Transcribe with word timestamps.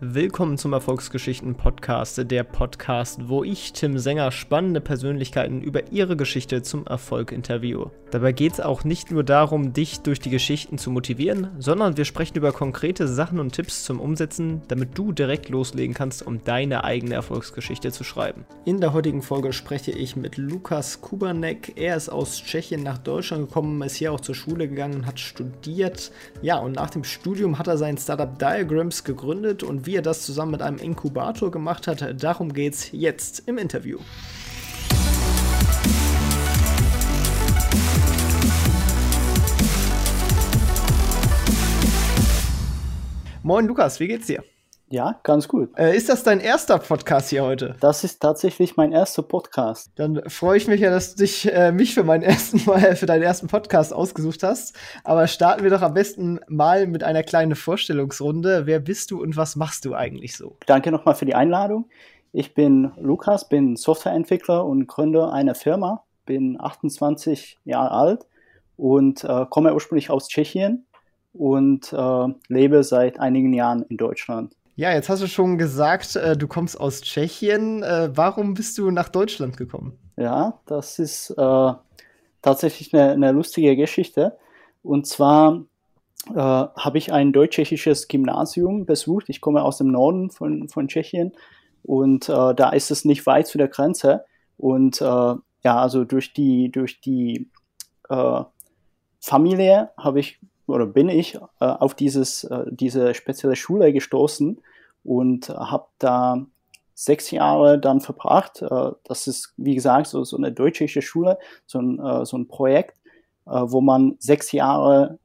Willkommen 0.00 0.58
zum 0.58 0.74
Erfolgsgeschichten 0.74 1.56
Podcast, 1.56 2.30
der 2.30 2.44
Podcast, 2.44 3.28
wo 3.28 3.42
ich, 3.42 3.72
Tim 3.72 3.98
Sänger, 3.98 4.30
spannende 4.30 4.80
Persönlichkeiten 4.80 5.60
über 5.60 5.90
ihre 5.90 6.16
Geschichte 6.16 6.62
zum 6.62 6.86
Erfolg 6.86 7.32
interviewe. 7.32 7.90
Dabei 8.12 8.30
geht 8.30 8.52
es 8.52 8.60
auch 8.60 8.84
nicht 8.84 9.10
nur 9.10 9.24
darum, 9.24 9.72
dich 9.72 9.98
durch 9.98 10.20
die 10.20 10.30
Geschichten 10.30 10.78
zu 10.78 10.92
motivieren, 10.92 11.48
sondern 11.58 11.96
wir 11.96 12.04
sprechen 12.04 12.36
über 12.36 12.52
konkrete 12.52 13.08
Sachen 13.08 13.40
und 13.40 13.52
Tipps 13.52 13.82
zum 13.82 13.98
Umsetzen, 13.98 14.62
damit 14.68 14.96
du 14.96 15.10
direkt 15.10 15.48
loslegen 15.48 15.94
kannst, 15.94 16.24
um 16.24 16.44
deine 16.44 16.84
eigene 16.84 17.14
Erfolgsgeschichte 17.14 17.90
zu 17.90 18.04
schreiben. 18.04 18.46
In 18.64 18.80
der 18.80 18.92
heutigen 18.92 19.20
Folge 19.20 19.52
spreche 19.52 19.90
ich 19.90 20.14
mit 20.14 20.36
Lukas 20.36 21.00
Kubanek. 21.00 21.72
Er 21.74 21.96
ist 21.96 22.08
aus 22.08 22.40
Tschechien 22.40 22.84
nach 22.84 22.98
Deutschland 22.98 23.48
gekommen, 23.48 23.82
ist 23.82 23.96
hier 23.96 24.12
auch 24.12 24.20
zur 24.20 24.36
Schule 24.36 24.68
gegangen, 24.68 25.06
hat 25.06 25.18
studiert. 25.18 26.12
Ja, 26.40 26.58
und 26.58 26.76
nach 26.76 26.90
dem 26.90 27.02
Studium 27.02 27.58
hat 27.58 27.66
er 27.66 27.78
sein 27.78 27.98
Startup 27.98 28.38
Diagrams 28.38 29.02
gegründet 29.02 29.64
und 29.64 29.87
wie 29.88 29.96
er 29.96 30.02
das 30.02 30.20
zusammen 30.20 30.50
mit 30.50 30.60
einem 30.60 30.76
Inkubator 30.76 31.50
gemacht 31.50 31.86
hat, 31.86 32.22
darum 32.22 32.52
geht's 32.52 32.90
jetzt 32.92 33.48
im 33.48 33.56
Interview. 33.56 33.98
Moin 43.42 43.66
Lukas, 43.66 43.98
wie 43.98 44.08
geht's 44.08 44.26
dir? 44.26 44.44
Ja, 44.90 45.20
ganz 45.22 45.48
gut. 45.48 45.76
Äh, 45.76 45.94
ist 45.94 46.08
das 46.08 46.22
dein 46.22 46.40
erster 46.40 46.78
Podcast 46.78 47.28
hier 47.28 47.44
heute? 47.44 47.76
Das 47.80 48.04
ist 48.04 48.20
tatsächlich 48.20 48.76
mein 48.78 48.92
erster 48.92 49.22
Podcast. 49.22 49.92
Dann 49.96 50.22
freue 50.28 50.56
ich 50.56 50.66
mich 50.66 50.80
ja, 50.80 50.90
dass 50.90 51.14
du 51.14 51.24
dich, 51.24 51.52
äh, 51.52 51.72
mich 51.72 51.92
für 51.92 52.04
meinen 52.04 52.22
ersten 52.24 52.64
Mal, 52.64 52.96
für 52.96 53.04
deinen 53.04 53.22
ersten 53.22 53.48
Podcast 53.48 53.92
ausgesucht 53.92 54.42
hast. 54.42 54.74
Aber 55.04 55.26
starten 55.26 55.62
wir 55.62 55.70
doch 55.70 55.82
am 55.82 55.92
besten 55.92 56.40
mal 56.48 56.86
mit 56.86 57.04
einer 57.04 57.22
kleinen 57.22 57.54
Vorstellungsrunde. 57.54 58.64
Wer 58.64 58.80
bist 58.80 59.10
du 59.10 59.20
und 59.20 59.36
was 59.36 59.56
machst 59.56 59.84
du 59.84 59.94
eigentlich 59.94 60.36
so? 60.36 60.56
Danke 60.64 60.90
nochmal 60.90 61.14
für 61.14 61.26
die 61.26 61.34
Einladung. 61.34 61.90
Ich 62.32 62.54
bin 62.54 62.92
Lukas, 62.96 63.48
bin 63.48 63.76
Softwareentwickler 63.76 64.64
und 64.64 64.86
Gründer 64.86 65.32
einer 65.32 65.54
Firma, 65.54 66.04
bin 66.24 66.58
28 66.58 67.58
Jahre 67.64 67.90
alt 67.90 68.26
und 68.78 69.22
äh, 69.24 69.44
komme 69.50 69.74
ursprünglich 69.74 70.08
aus 70.08 70.28
Tschechien 70.28 70.86
und 71.34 71.92
äh, 71.92 72.26
lebe 72.48 72.82
seit 72.84 73.20
einigen 73.20 73.52
Jahren 73.52 73.82
in 73.82 73.98
Deutschland. 73.98 74.54
Ja, 74.78 74.92
jetzt 74.92 75.08
hast 75.08 75.24
du 75.24 75.26
schon 75.26 75.58
gesagt, 75.58 76.14
äh, 76.14 76.36
du 76.36 76.46
kommst 76.46 76.78
aus 76.78 77.00
Tschechien. 77.00 77.82
Äh, 77.82 78.16
warum 78.16 78.54
bist 78.54 78.78
du 78.78 78.92
nach 78.92 79.08
Deutschland 79.08 79.56
gekommen? 79.56 79.98
Ja, 80.16 80.60
das 80.66 81.00
ist 81.00 81.30
äh, 81.30 81.72
tatsächlich 82.42 82.94
eine, 82.94 83.10
eine, 83.10 83.32
lustige 83.32 83.74
Geschichte. 83.74 84.38
Und 84.84 85.08
zwar 85.08 85.64
äh, 86.28 86.32
habe 86.36 86.96
ich 86.96 87.12
ein 87.12 87.32
deutsch-tschechisches 87.32 88.06
Gymnasium 88.06 88.86
besucht. 88.86 89.28
Ich 89.30 89.40
komme 89.40 89.64
aus 89.64 89.78
dem 89.78 89.88
Norden 89.88 90.30
von, 90.30 90.68
von 90.68 90.86
Tschechien 90.86 91.32
und 91.82 92.28
äh, 92.28 92.54
da 92.54 92.70
ist 92.70 92.92
es 92.92 93.04
nicht 93.04 93.26
weit 93.26 93.48
zu 93.48 93.58
der 93.58 93.66
Grenze. 93.66 94.26
Und 94.58 95.00
äh, 95.00 95.04
ja, 95.04 95.42
also 95.64 96.04
durch 96.04 96.32
die, 96.32 96.70
durch 96.70 97.00
die 97.00 97.50
Familie 99.20 99.90
habe 99.98 100.20
ich 100.20 100.38
oder 100.68 100.86
bin 100.86 101.08
ich 101.08 101.34
äh, 101.34 101.64
auf 101.64 101.94
dieses, 101.94 102.44
äh, 102.44 102.64
diese 102.70 103.14
spezielle 103.14 103.56
Schule 103.56 103.92
gestoßen 103.92 104.60
und 105.04 105.48
habe 105.48 105.86
da 105.98 106.46
sechs 106.94 107.30
Jahre 107.30 107.78
dann 107.78 108.00
verbracht. 108.00 108.60
Äh, 108.62 108.90
das 109.04 109.26
ist, 109.26 109.54
wie 109.56 109.74
gesagt, 109.74 110.08
so, 110.08 110.24
so 110.24 110.36
eine 110.36 110.52
deutsche 110.52 110.88
Schule, 111.00 111.38
so 111.66 111.78
ein, 111.78 111.98
äh, 112.00 112.24
so 112.26 112.36
ein 112.36 112.48
Projekt, 112.48 112.96
äh, 113.46 113.50
wo 113.50 113.80
man 113.80 114.16
sechs 114.18 114.52
Jahre 114.52 115.18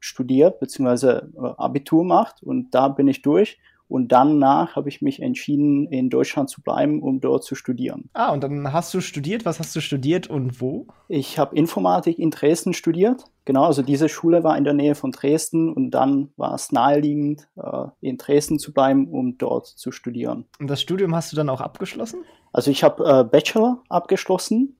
studiert 0.00 0.58
bzw. 0.58 1.20
Abitur 1.56 2.04
macht 2.04 2.42
und 2.42 2.70
da 2.72 2.88
bin 2.88 3.06
ich 3.06 3.22
durch 3.22 3.58
und 3.88 4.12
danach 4.12 4.76
habe 4.76 4.88
ich 4.88 5.02
mich 5.02 5.20
entschieden, 5.20 5.86
in 5.88 6.10
Deutschland 6.10 6.50
zu 6.50 6.62
bleiben, 6.62 7.02
um 7.02 7.20
dort 7.20 7.44
zu 7.44 7.54
studieren. 7.54 8.10
Ah, 8.14 8.32
und 8.32 8.42
dann 8.42 8.72
hast 8.72 8.92
du 8.94 9.00
studiert. 9.00 9.44
Was 9.44 9.60
hast 9.60 9.74
du 9.76 9.80
studiert 9.80 10.26
und 10.28 10.60
wo? 10.60 10.86
Ich 11.08 11.38
habe 11.38 11.56
Informatik 11.56 12.18
in 12.18 12.30
Dresden 12.30 12.72
studiert. 12.72 13.24
Genau, 13.44 13.64
also 13.64 13.82
diese 13.82 14.08
Schule 14.08 14.42
war 14.42 14.58
in 14.58 14.64
der 14.64 14.74
Nähe 14.74 14.96
von 14.96 15.12
Dresden 15.12 15.72
und 15.72 15.92
dann 15.92 16.30
war 16.36 16.54
es 16.54 16.72
naheliegend, 16.72 17.48
äh, 17.56 17.86
in 18.00 18.16
Dresden 18.16 18.58
zu 18.58 18.72
bleiben, 18.72 19.08
um 19.08 19.38
dort 19.38 19.66
zu 19.66 19.92
studieren. 19.92 20.46
Und 20.58 20.68
das 20.68 20.80
Studium 20.80 21.14
hast 21.14 21.30
du 21.32 21.36
dann 21.36 21.48
auch 21.48 21.60
abgeschlossen? 21.60 22.24
Also 22.52 22.70
ich 22.70 22.82
habe 22.82 23.04
äh, 23.04 23.24
Bachelor 23.24 23.82
abgeschlossen 23.88 24.76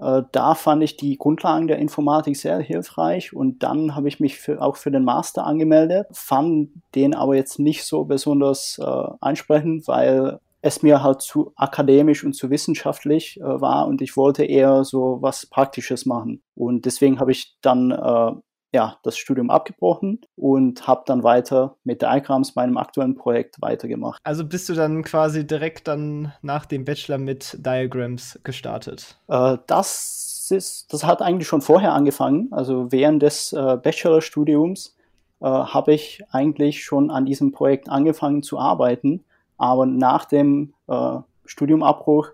da 0.00 0.54
fand 0.54 0.82
ich 0.82 0.96
die 0.96 1.16
Grundlagen 1.16 1.66
der 1.66 1.78
Informatik 1.78 2.36
sehr 2.36 2.58
hilfreich 2.60 3.32
und 3.32 3.62
dann 3.62 3.94
habe 3.94 4.08
ich 4.08 4.20
mich 4.20 4.38
für, 4.38 4.62
auch 4.62 4.76
für 4.76 4.90
den 4.90 5.04
Master 5.04 5.44
angemeldet, 5.44 6.06
fand 6.12 6.70
den 6.94 7.14
aber 7.14 7.36
jetzt 7.36 7.58
nicht 7.58 7.84
so 7.84 8.04
besonders 8.04 8.78
äh, 8.78 9.08
ansprechend, 9.20 9.88
weil 9.88 10.38
es 10.60 10.82
mir 10.82 11.02
halt 11.02 11.22
zu 11.22 11.52
akademisch 11.56 12.24
und 12.24 12.32
zu 12.32 12.50
wissenschaftlich 12.50 13.40
äh, 13.40 13.60
war 13.60 13.86
und 13.86 14.02
ich 14.02 14.16
wollte 14.16 14.44
eher 14.44 14.84
so 14.84 15.18
was 15.20 15.46
Praktisches 15.46 16.04
machen. 16.04 16.42
Und 16.54 16.84
deswegen 16.84 17.20
habe 17.20 17.32
ich 17.32 17.56
dann 17.62 17.90
äh, 17.92 18.32
ja, 18.72 18.98
das 19.02 19.16
Studium 19.16 19.50
abgebrochen 19.50 20.20
und 20.36 20.86
habe 20.86 21.02
dann 21.06 21.22
weiter 21.22 21.76
mit 21.84 22.02
Diagrams, 22.02 22.54
meinem 22.54 22.76
aktuellen 22.76 23.14
Projekt, 23.14 23.60
weitergemacht. 23.62 24.20
Also 24.24 24.44
bist 24.44 24.68
du 24.68 24.74
dann 24.74 25.02
quasi 25.02 25.46
direkt 25.46 25.88
dann 25.88 26.32
nach 26.42 26.66
dem 26.66 26.84
Bachelor 26.84 27.18
mit 27.18 27.56
Diagrams 27.64 28.38
gestartet? 28.44 29.18
Äh, 29.28 29.56
das, 29.66 30.48
ist, 30.50 30.92
das 30.92 31.04
hat 31.04 31.22
eigentlich 31.22 31.48
schon 31.48 31.62
vorher 31.62 31.94
angefangen. 31.94 32.48
Also 32.50 32.92
während 32.92 33.22
des 33.22 33.52
äh, 33.52 33.78
Bachelorstudiums 33.82 34.96
äh, 35.40 35.46
habe 35.46 35.94
ich 35.94 36.22
eigentlich 36.30 36.84
schon 36.84 37.10
an 37.10 37.24
diesem 37.24 37.52
Projekt 37.52 37.88
angefangen 37.88 38.42
zu 38.42 38.58
arbeiten. 38.58 39.24
Aber 39.56 39.86
nach 39.86 40.26
dem 40.26 40.74
äh, 40.88 41.18
Studiumabbruch 41.46 42.28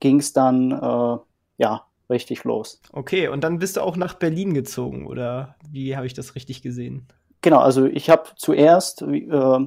ging 0.00 0.18
es 0.18 0.32
dann 0.34 0.70
äh, 0.70 1.18
ja, 1.58 1.87
richtig 2.10 2.44
los. 2.44 2.80
Okay, 2.92 3.28
und 3.28 3.44
dann 3.44 3.58
bist 3.58 3.76
du 3.76 3.82
auch 3.82 3.96
nach 3.96 4.14
Berlin 4.14 4.54
gezogen, 4.54 5.06
oder 5.06 5.56
wie 5.70 5.96
habe 5.96 6.06
ich 6.06 6.14
das 6.14 6.34
richtig 6.34 6.62
gesehen? 6.62 7.06
Genau, 7.42 7.58
also 7.58 7.86
ich 7.86 8.10
habe 8.10 8.24
zuerst 8.36 9.02
äh, 9.02 9.58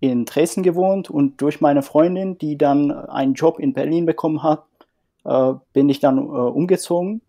in 0.00 0.24
Dresden 0.24 0.62
gewohnt 0.62 1.10
und 1.10 1.40
durch 1.40 1.60
meine 1.60 1.82
Freundin, 1.82 2.38
die 2.38 2.58
dann 2.58 2.90
einen 2.90 3.34
Job 3.34 3.58
in 3.58 3.72
Berlin 3.72 4.06
bekommen 4.06 4.42
hat, 4.42 4.64
äh, 5.24 5.52
bin 5.72 5.88
ich 5.88 6.00
dann 6.00 6.18
äh, 6.18 6.20
umgezogen. 6.20 7.20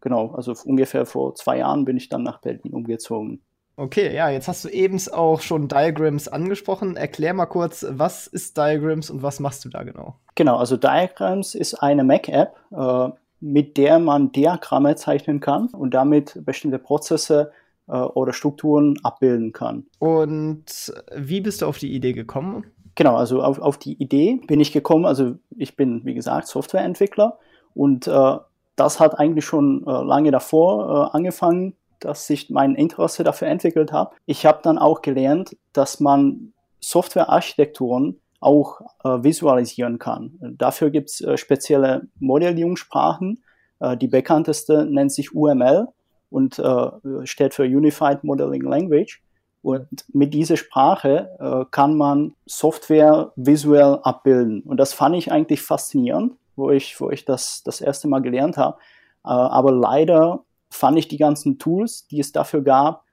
Genau, 0.00 0.32
also 0.32 0.54
ungefähr 0.64 1.04
vor 1.04 1.34
zwei 1.34 1.58
Jahren 1.58 1.84
bin 1.84 1.96
ich 1.96 2.08
dann 2.08 2.22
nach 2.22 2.40
Berlin 2.40 2.72
umgezogen. 2.72 3.40
Okay, 3.76 4.14
ja, 4.14 4.28
jetzt 4.28 4.46
hast 4.46 4.64
du 4.64 4.68
eben 4.68 5.00
auch 5.10 5.40
schon 5.40 5.66
Diagrams 5.68 6.28
angesprochen. 6.28 6.96
Erklär 6.96 7.32
mal 7.32 7.46
kurz, 7.46 7.86
was 7.88 8.26
ist 8.26 8.58
Diagrams 8.58 9.08
und 9.08 9.22
was 9.22 9.40
machst 9.40 9.64
du 9.64 9.70
da 9.70 9.82
genau? 9.82 10.16
Genau, 10.34 10.56
also 10.56 10.76
Diagrams 10.76 11.54
ist 11.54 11.74
eine 11.74 12.04
Mac-App, 12.04 12.56
äh, 12.72 13.08
mit 13.40 13.76
der 13.76 13.98
man 13.98 14.32
Diagramme 14.32 14.96
zeichnen 14.96 15.40
kann 15.40 15.68
und 15.68 15.94
damit 15.94 16.38
bestimmte 16.44 16.78
Prozesse 16.78 17.52
äh, 17.88 17.92
oder 17.92 18.32
Strukturen 18.32 18.98
abbilden 19.02 19.52
kann. 19.52 19.86
Und 19.98 20.92
wie 21.16 21.40
bist 21.40 21.62
du 21.62 21.66
auf 21.66 21.78
die 21.78 21.92
Idee 21.92 22.12
gekommen? 22.12 22.66
Genau, 22.94 23.16
also 23.16 23.42
auf, 23.42 23.58
auf 23.58 23.78
die 23.78 23.94
Idee 23.94 24.40
bin 24.46 24.60
ich 24.60 24.72
gekommen. 24.72 25.06
Also 25.06 25.36
ich 25.56 25.76
bin, 25.76 26.04
wie 26.04 26.14
gesagt, 26.14 26.46
Softwareentwickler 26.48 27.38
und 27.74 28.06
äh, 28.06 28.36
das 28.76 29.00
hat 29.00 29.18
eigentlich 29.18 29.44
schon 29.44 29.86
äh, 29.86 29.90
lange 29.90 30.30
davor 30.30 31.10
äh, 31.12 31.16
angefangen, 31.16 31.74
dass 31.98 32.28
ich 32.30 32.50
mein 32.50 32.74
Interesse 32.74 33.24
dafür 33.24 33.48
entwickelt 33.48 33.92
habe. 33.92 34.14
Ich 34.26 34.46
habe 34.46 34.60
dann 34.62 34.78
auch 34.78 35.02
gelernt, 35.02 35.56
dass 35.72 36.00
man 36.00 36.52
Softwarearchitekturen 36.80 38.18
auch 38.40 38.80
äh, 39.04 39.22
visualisieren 39.22 39.98
kann. 39.98 40.38
Dafür 40.40 40.90
gibt 40.90 41.10
es 41.10 41.20
äh, 41.20 41.36
spezielle 41.36 42.08
Modellierungssprachen. 42.18 43.42
Äh, 43.80 43.96
die 43.98 44.08
bekannteste 44.08 44.86
nennt 44.86 45.12
sich 45.12 45.34
UML 45.34 45.88
und 46.30 46.58
äh, 46.58 46.90
steht 47.24 47.54
für 47.54 47.64
Unified 47.64 48.24
Modeling 48.24 48.62
Language. 48.62 49.22
Und 49.62 49.86
mit 50.08 50.32
dieser 50.32 50.56
Sprache 50.56 51.36
äh, 51.38 51.66
kann 51.70 51.94
man 51.94 52.34
Software 52.46 53.32
visuell 53.36 53.98
abbilden. 54.02 54.62
Und 54.62 54.78
das 54.78 54.94
fand 54.94 55.16
ich 55.16 55.30
eigentlich 55.30 55.60
faszinierend, 55.60 56.32
wo 56.56 56.70
ich, 56.70 56.98
wo 56.98 57.10
ich 57.10 57.26
das 57.26 57.62
das 57.62 57.82
erste 57.82 58.08
Mal 58.08 58.22
gelernt 58.22 58.56
habe. 58.56 58.78
Äh, 59.22 59.28
aber 59.28 59.70
leider 59.70 60.44
fand 60.70 60.98
ich 60.98 61.08
die 61.08 61.18
ganzen 61.18 61.58
Tools, 61.58 62.06
die 62.06 62.20
es 62.20 62.32
dafür 62.32 62.62
gab, 62.62 63.04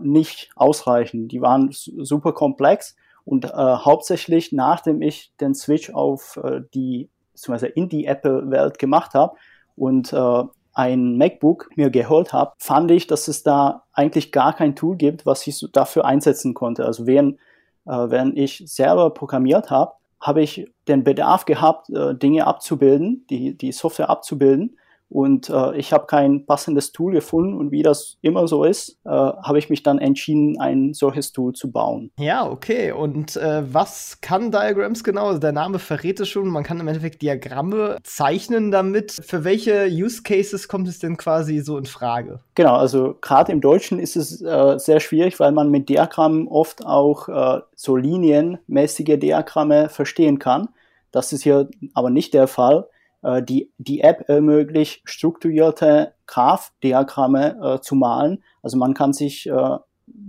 nicht 0.00 0.50
ausreichend. 0.54 1.30
Die 1.30 1.42
waren 1.42 1.68
super 1.72 2.32
komplex 2.32 2.96
und 3.28 3.44
äh, 3.44 3.50
hauptsächlich 3.52 4.52
nachdem 4.52 5.02
ich 5.02 5.34
den 5.38 5.54
Switch 5.54 5.90
auf 5.90 6.40
äh, 6.42 6.62
die, 6.72 7.10
beziehungsweise 7.34 7.66
in 7.66 7.90
die 7.90 8.06
Apple-Welt 8.06 8.78
gemacht 8.78 9.12
habe 9.12 9.36
und 9.76 10.14
äh, 10.14 10.42
ein 10.72 11.18
MacBook 11.18 11.68
mir 11.76 11.90
geholt 11.90 12.32
habe, 12.32 12.52
fand 12.56 12.90
ich, 12.90 13.06
dass 13.06 13.28
es 13.28 13.42
da 13.42 13.84
eigentlich 13.92 14.32
gar 14.32 14.54
kein 14.54 14.74
Tool 14.74 14.96
gibt, 14.96 15.26
was 15.26 15.46
ich 15.46 15.58
so 15.58 15.66
dafür 15.66 16.06
einsetzen 16.06 16.54
konnte. 16.54 16.86
Also 16.86 17.06
während, 17.06 17.36
äh, 17.84 17.90
während 17.90 18.38
ich 18.38 18.62
selber 18.64 19.10
programmiert 19.10 19.70
habe, 19.70 19.92
habe 20.18 20.40
ich 20.40 20.72
den 20.88 21.04
Bedarf 21.04 21.44
gehabt, 21.44 21.90
äh, 21.90 22.14
Dinge 22.14 22.46
abzubilden, 22.46 23.26
die, 23.28 23.58
die 23.58 23.72
Software 23.72 24.08
abzubilden. 24.08 24.78
Und 25.10 25.48
äh, 25.48 25.76
ich 25.76 25.92
habe 25.92 26.06
kein 26.06 26.44
passendes 26.44 26.92
Tool 26.92 27.12
gefunden 27.12 27.54
und 27.54 27.70
wie 27.70 27.82
das 27.82 28.18
immer 28.20 28.46
so 28.46 28.64
ist, 28.64 28.98
äh, 29.04 29.10
habe 29.10 29.58
ich 29.58 29.70
mich 29.70 29.82
dann 29.82 29.98
entschieden, 29.98 30.60
ein 30.60 30.92
solches 30.92 31.32
Tool 31.32 31.54
zu 31.54 31.70
bauen. 31.70 32.10
Ja, 32.18 32.48
okay. 32.48 32.92
Und 32.92 33.36
äh, 33.36 33.62
was 33.72 34.20
kann 34.20 34.50
Diagrams 34.50 35.02
genau? 35.04 35.28
Also 35.28 35.38
der 35.38 35.52
Name 35.52 35.78
verrät 35.78 36.20
es 36.20 36.28
schon. 36.28 36.48
Man 36.48 36.62
kann 36.62 36.78
im 36.78 36.88
Endeffekt 36.88 37.22
Diagramme 37.22 37.96
zeichnen 38.02 38.70
damit. 38.70 39.16
Für 39.22 39.44
welche 39.44 39.86
Use 39.90 40.22
Cases 40.22 40.68
kommt 40.68 40.88
es 40.88 40.98
denn 40.98 41.16
quasi 41.16 41.60
so 41.60 41.78
in 41.78 41.86
Frage? 41.86 42.40
Genau, 42.54 42.74
also 42.76 43.16
gerade 43.20 43.50
im 43.52 43.62
Deutschen 43.62 43.98
ist 43.98 44.16
es 44.16 44.42
äh, 44.42 44.78
sehr 44.78 45.00
schwierig, 45.00 45.40
weil 45.40 45.52
man 45.52 45.70
mit 45.70 45.88
Diagrammen 45.88 46.48
oft 46.48 46.84
auch 46.84 47.28
äh, 47.28 47.60
so 47.74 47.96
linienmäßige 47.96 49.18
Diagramme 49.18 49.88
verstehen 49.88 50.38
kann. 50.38 50.68
Das 51.12 51.32
ist 51.32 51.42
hier 51.42 51.68
aber 51.94 52.10
nicht 52.10 52.34
der 52.34 52.46
Fall. 52.46 52.86
Äh, 53.22 53.42
die, 53.42 53.70
die 53.78 54.00
App 54.00 54.28
ermöglicht, 54.28 55.02
strukturierte 55.04 56.14
Graph-Diagramme 56.26 57.76
äh, 57.76 57.80
zu 57.80 57.94
malen. 57.94 58.42
Also 58.62 58.76
man 58.76 58.94
kann 58.94 59.12
sich 59.12 59.48
äh, 59.48 59.78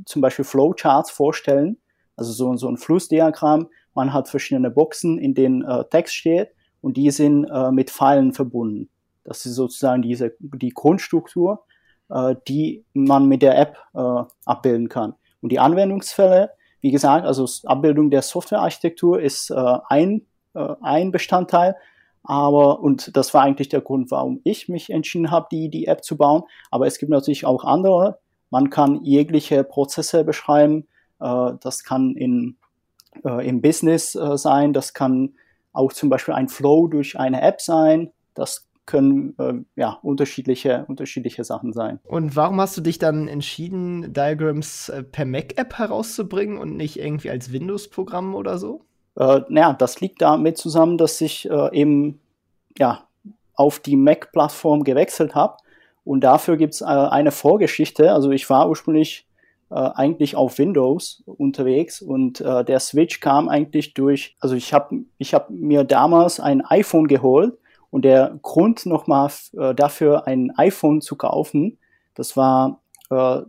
zum 0.06 0.22
Beispiel 0.22 0.46
Flowcharts 0.46 1.12
vorstellen, 1.12 1.78
also 2.16 2.32
so, 2.32 2.56
so 2.58 2.68
ein 2.68 2.78
Flussdiagramm. 2.78 3.70
Man 3.94 4.14
hat 4.14 4.28
verschiedene 4.28 4.72
Boxen, 4.72 5.18
in 5.18 5.34
denen 5.34 5.64
äh, 5.64 5.86
Text 5.86 6.16
steht 6.16 6.50
und 6.82 6.98
die 6.98 7.12
sind 7.12 7.46
äh, 7.46 7.72
mit 7.72 7.90
Pfeilen 7.90 8.34
verbunden. 8.34 8.90
Das 9.24 9.46
ist 9.46 9.56
sozusagen 9.56 10.02
diese, 10.02 10.34
die 10.40 10.70
Grundstruktur, 10.70 11.66
äh, 12.10 12.36
die 12.48 12.86
man 12.94 13.28
mit 13.28 13.42
der 13.42 13.58
App 13.58 13.78
äh, 13.94 14.24
abbilden 14.46 14.90
kann. 14.90 15.14
Und 15.42 15.52
die 15.52 15.60
Anwendungsfälle, 15.60 16.52
wie 16.82 16.92
gesagt, 16.92 17.26
also 17.26 17.46
Abbildung 17.68 18.10
der 18.10 18.22
Softwarearchitektur 18.22 19.20
ist 19.22 19.52
äh, 19.52 19.78
ein, 19.88 20.26
äh, 20.54 20.76
ein 20.82 21.12
Bestandteil, 21.12 21.76
aber, 22.30 22.82
und 22.82 23.18
das 23.18 23.34
war 23.34 23.42
eigentlich 23.42 23.70
der 23.70 23.82
Grund, 23.82 24.12
warum 24.12 24.40
ich 24.44 24.70
mich 24.70 24.92
entschieden 24.92 25.32
habe, 25.32 25.48
die, 25.52 25.68
die 25.68 25.88
App 25.88 26.04
zu 26.04 26.16
bauen. 26.16 26.44
Aber 26.70 26.86
es 26.86 27.00
gibt 27.00 27.10
natürlich 27.10 27.44
auch 27.44 27.64
andere. 27.64 28.20
Man 28.52 28.70
kann 28.70 29.04
jegliche 29.04 29.64
Prozesse 29.64 30.24
beschreiben. 30.24 30.88
Äh, 31.20 31.54
das 31.60 31.84
kann 31.84 32.16
in, 32.16 32.58
äh, 33.26 33.48
im 33.48 33.64
Business 33.64 34.14
äh, 34.14 34.38
sein. 34.38 34.74
Das 34.74 34.94
kann 34.94 35.34
auch 35.74 35.92
zum 35.92 36.10
Beispiel 36.10 36.36
ein 36.36 36.50
Flow 36.50 36.86
durch 36.86 37.20
eine 37.20 37.42
App 37.42 37.62
sein. 37.62 38.12
Das 38.36 38.70
können 38.86 39.34
äh, 39.40 39.54
ja 39.76 39.98
unterschiedliche 40.04 40.86
unterschiedliche 40.88 41.44
Sachen 41.44 41.74
sein. 41.74 42.00
Und 42.04 42.36
warum 42.36 42.62
hast 42.62 42.78
du 42.78 42.82
dich 42.82 43.00
dann 43.00 43.28
entschieden, 43.28 44.14
Diagrams 44.14 44.90
äh, 44.90 45.02
per 45.02 45.26
Mac-App 45.26 45.80
herauszubringen 45.80 46.60
und 46.60 46.78
nicht 46.78 47.00
irgendwie 47.00 47.32
als 47.32 47.52
Windows-Programm 47.52 48.36
oder 48.36 48.60
so? 48.60 48.86
Äh, 49.20 49.42
naja, 49.50 49.74
das 49.74 50.02
liegt 50.02 50.22
damit 50.22 50.58
zusammen, 50.58 50.98
dass 50.98 51.22
ich 51.22 51.50
äh, 51.50 51.76
eben 51.78 52.20
ja, 52.78 53.04
auf 53.54 53.80
die 53.80 53.98
Mac-Plattform 53.98 54.84
gewechselt 54.84 55.36
habe. 55.36 55.58
Und 56.04 56.24
dafür 56.24 56.58
gibt 56.58 56.74
es 56.74 56.82
äh, 56.82 56.86
eine 56.86 57.32
Vorgeschichte. 57.32 58.14
Also 58.14 58.32
ich 58.32 58.50
war 58.50 58.70
ursprünglich 58.70 59.28
äh, 59.70 59.76
eigentlich 59.76 60.36
auf 60.36 60.58
Windows 60.58 61.22
unterwegs 61.26 62.02
und 62.02 62.42
äh, 62.42 62.64
der 62.64 62.80
Switch 62.80 63.20
kam 63.20 63.50
eigentlich 63.50 63.94
durch, 63.94 64.36
also 64.40 64.56
ich 64.56 64.74
habe 64.74 65.04
ich 65.18 65.34
hab 65.34 65.52
mir 65.52 65.84
damals 65.84 66.40
ein 66.40 66.66
iPhone 66.66 67.08
geholt 67.08 67.58
und 67.92 68.06
der 68.06 68.40
Grund 68.42 68.86
nochmal 68.86 69.30
dafür 69.76 70.26
ein 70.28 70.52
iPhone 70.58 71.02
zu 71.02 71.16
kaufen, 71.16 71.78
das 72.16 72.38
war 72.38 72.82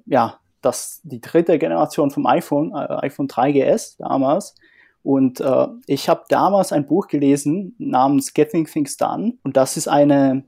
ja 0.07 0.41
das 0.61 1.01
die 1.05 1.21
dritte 1.21 1.59
Generation 1.59 2.11
vom 2.11 2.27
iPhone, 2.27 2.73
äh, 2.73 3.07
iPhone 3.07 3.29
3GS 3.29 3.97
damals. 3.99 4.55
Und 5.03 5.41
äh, 5.41 5.67
ich 5.87 6.09
habe 6.09 6.25
damals 6.29 6.73
ein 6.73 6.87
Buch 6.87 7.09
gelesen 7.09 7.75
namens 7.79 8.35
Getting 8.35 8.67
Things 8.67 8.97
Done. 8.97 9.35
Und 9.43 9.57
das 9.57 9.77
ist 9.77 9.89
eine 9.89 10.45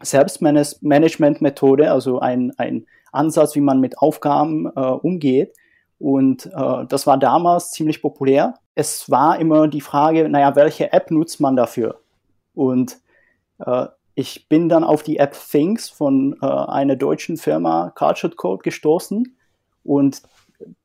Selbstmanagement-Methode, 0.00 1.92
also 1.92 2.18
ein, 2.18 2.52
ein 2.56 2.86
Ansatz, 3.12 3.54
wie 3.54 3.60
man 3.60 3.80
mit 3.80 3.98
Aufgaben 3.98 4.66
äh, 4.74 4.80
umgeht. 4.80 5.54
Und 5.98 6.46
äh, 6.46 6.86
das 6.88 7.06
war 7.06 7.18
damals 7.18 7.70
ziemlich 7.70 8.02
populär. 8.02 8.54
Es 8.74 9.10
war 9.10 9.38
immer 9.38 9.68
die 9.68 9.80
Frage, 9.80 10.28
naja, 10.28 10.56
welche 10.56 10.92
App 10.92 11.10
nutzt 11.10 11.40
man 11.40 11.54
dafür? 11.54 12.00
Und 12.54 12.98
äh, 13.64 13.86
ich 14.16 14.48
bin 14.48 14.68
dann 14.68 14.84
auf 14.84 15.02
die 15.02 15.18
App 15.18 15.36
Things 15.50 15.88
von 15.88 16.36
äh, 16.42 16.46
einer 16.46 16.96
deutschen 16.96 17.36
Firma 17.36 17.92
Cultured 17.94 18.36
Code 18.36 18.62
gestoßen. 18.62 19.36
Und 19.84 20.22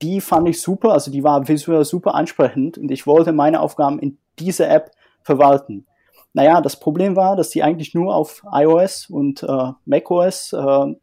die 0.01 0.21
fand 0.21 0.48
ich 0.48 0.62
super, 0.62 0.94
also 0.94 1.12
die 1.12 1.24
war 1.24 1.48
visuell 1.48 1.86
super 1.86 2.16
ansprechend 2.16 2.77
und 2.77 2.92
ich 2.92 3.06
wollte 3.07 3.31
meine 3.31 3.62
Aufgaben 3.62 4.00
in 4.00 4.18
dieser 4.39 4.69
App 4.69 4.92
verwalten. 5.24 5.86
Naja, 6.33 6.62
das 6.62 6.80
Problem 6.80 7.16
war, 7.16 7.36
dass 7.36 7.50
die 7.50 7.63
eigentlich 7.63 7.94
nur 7.94 8.16
auf 8.16 8.44
iOS 8.51 9.10
und 9.10 9.44
äh, 9.44 9.71
macOS 9.86 10.54
äh, 10.54 10.95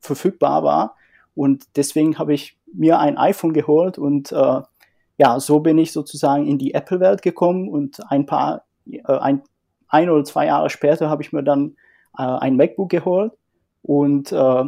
verfügbar 0.00 0.64
war 0.64 0.96
und 1.34 1.64
deswegen 1.76 2.18
habe 2.18 2.34
ich 2.34 2.58
mir 2.72 2.98
ein 2.98 3.18
iPhone 3.18 3.52
geholt 3.52 3.98
und 3.98 4.32
äh, 4.32 4.60
ja, 5.18 5.40
so 5.40 5.60
bin 5.60 5.78
ich 5.78 5.92
sozusagen 5.92 6.46
in 6.46 6.58
die 6.58 6.74
Apple-Welt 6.74 7.22
gekommen 7.22 7.68
und 7.68 8.00
ein 8.10 8.26
paar, 8.26 8.64
äh, 8.90 9.00
ein, 9.06 9.42
ein 9.88 10.10
oder 10.10 10.24
zwei 10.24 10.46
Jahre 10.46 10.70
später 10.70 11.10
habe 11.10 11.22
ich 11.22 11.32
mir 11.32 11.42
dann 11.42 11.76
äh, 12.18 12.22
ein 12.22 12.56
MacBook 12.56 12.90
geholt 12.90 13.32
und 13.82 14.32
äh, 14.32 14.64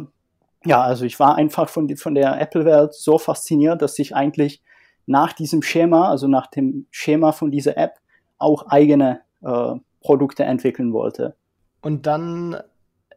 ja, 0.65 0.81
also 0.81 1.05
ich 1.05 1.19
war 1.19 1.35
einfach 1.35 1.69
von, 1.69 1.95
von 1.97 2.15
der 2.15 2.39
Apple-Welt 2.39 2.93
so 2.93 3.17
fasziniert, 3.17 3.81
dass 3.81 3.97
ich 3.99 4.15
eigentlich 4.15 4.61
nach 5.05 5.33
diesem 5.33 5.61
Schema, 5.61 6.09
also 6.09 6.27
nach 6.27 6.47
dem 6.47 6.87
Schema 6.89 7.31
von 7.31 7.51
dieser 7.51 7.77
App, 7.77 7.99
auch 8.37 8.67
eigene 8.67 9.21
äh, 9.41 9.75
Produkte 10.01 10.43
entwickeln 10.43 10.91
wollte. 10.93 11.35
Und 11.81 12.07
dann 12.07 12.57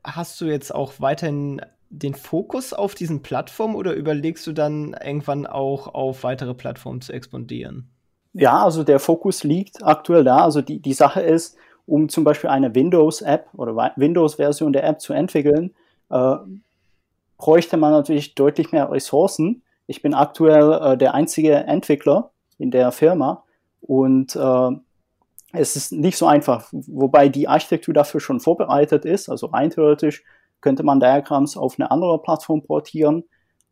hast 0.05 0.41
du 0.41 0.47
jetzt 0.47 0.75
auch 0.75 0.95
weiterhin 0.99 1.61
den 1.91 2.15
Fokus 2.15 2.73
auf 2.73 2.95
diesen 2.95 3.23
Plattformen 3.23 3.75
oder 3.75 3.95
überlegst 3.95 4.47
du 4.47 4.53
dann 4.53 4.95
irgendwann 5.03 5.47
auch 5.47 5.95
auf 5.95 6.23
weitere 6.23 6.55
Plattformen 6.55 7.01
zu 7.01 7.13
expandieren? 7.13 7.91
Ja, 8.35 8.63
also 8.63 8.85
der 8.85 9.01
Fokus 9.01 9.43
liegt 9.43 9.83
aktuell 9.83 10.25
da. 10.25 10.45
Also 10.45 10.61
die, 10.61 10.81
die 10.81 10.93
Sache 10.93 11.23
ist, 11.23 11.57
um 11.87 12.09
zum 12.11 12.25
Beispiel 12.25 12.51
eine 12.51 12.75
Windows-App 12.75 13.49
oder 13.55 13.75
Windows-Version 13.97 14.75
der 14.75 14.85
App 14.85 15.01
zu 15.01 15.15
entwickeln, 15.15 15.75
äh, 16.11 16.37
bräuchte 17.39 17.77
man 17.77 17.93
natürlich 17.93 18.35
deutlich 18.35 18.73
mehr 18.73 18.91
Ressourcen. 18.91 19.63
Ich 19.87 20.03
bin 20.03 20.13
aktuell 20.13 20.73
äh, 20.73 20.99
der 20.99 21.15
einzige 21.15 21.55
Entwickler 21.55 22.33
in 22.59 22.71
der 22.71 22.93
Firma 22.93 23.45
und 23.81 24.37
äh, 24.37 24.71
es 25.53 25.77
ist 25.77 25.93
nicht 25.93 26.19
so 26.19 26.27
einfach, 26.27 26.69
wobei 26.73 27.29
die 27.31 27.49
Architektur 27.49 27.95
dafür 27.95 28.21
schon 28.21 28.41
vorbereitet 28.41 29.07
ist. 29.07 29.31
Also 29.31 29.47
rein 29.47 29.71
theoretisch 29.71 30.25
könnte 30.61 30.83
man 30.83 31.01
Diagrams 31.01 31.57
auf 31.57 31.77
eine 31.79 31.91
andere 31.91 32.21
Plattform 32.21 32.63
portieren, 32.63 33.25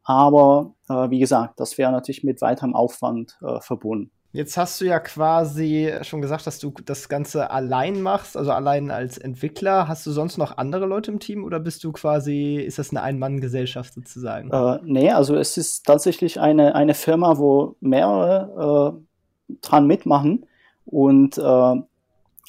aber 0.04 0.74
äh, 0.88 1.10
wie 1.10 1.18
gesagt, 1.18 1.60
das 1.60 1.76
wäre 1.76 1.92
natürlich 1.92 2.24
mit 2.24 2.40
weiterem 2.40 2.74
Aufwand 2.74 3.36
äh, 3.42 3.60
verbunden. 3.60 4.12
Jetzt 4.36 4.58
hast 4.58 4.78
du 4.82 4.84
ja 4.84 5.00
quasi 5.00 5.90
schon 6.02 6.20
gesagt, 6.20 6.46
dass 6.46 6.58
du 6.58 6.70
das 6.84 7.08
Ganze 7.08 7.50
allein 7.50 8.02
machst, 8.02 8.36
also 8.36 8.52
allein 8.52 8.90
als 8.90 9.16
Entwickler. 9.16 9.88
Hast 9.88 10.04
du 10.04 10.10
sonst 10.10 10.36
noch 10.36 10.58
andere 10.58 10.84
Leute 10.84 11.10
im 11.10 11.20
Team 11.20 11.42
oder 11.42 11.58
bist 11.58 11.82
du 11.84 11.90
quasi, 11.90 12.56
ist 12.56 12.78
das 12.78 12.90
eine 12.90 13.02
Ein-Mann-Gesellschaft 13.02 13.94
sozusagen? 13.94 14.50
Äh, 14.50 14.78
nee, 14.84 15.10
also 15.10 15.36
es 15.36 15.56
ist 15.56 15.86
tatsächlich 15.86 16.38
eine, 16.38 16.74
eine 16.74 16.92
Firma, 16.92 17.38
wo 17.38 17.76
mehrere 17.80 19.00
äh, 19.48 19.54
dran 19.62 19.86
mitmachen. 19.86 20.44
Und 20.84 21.38
äh, 21.38 21.74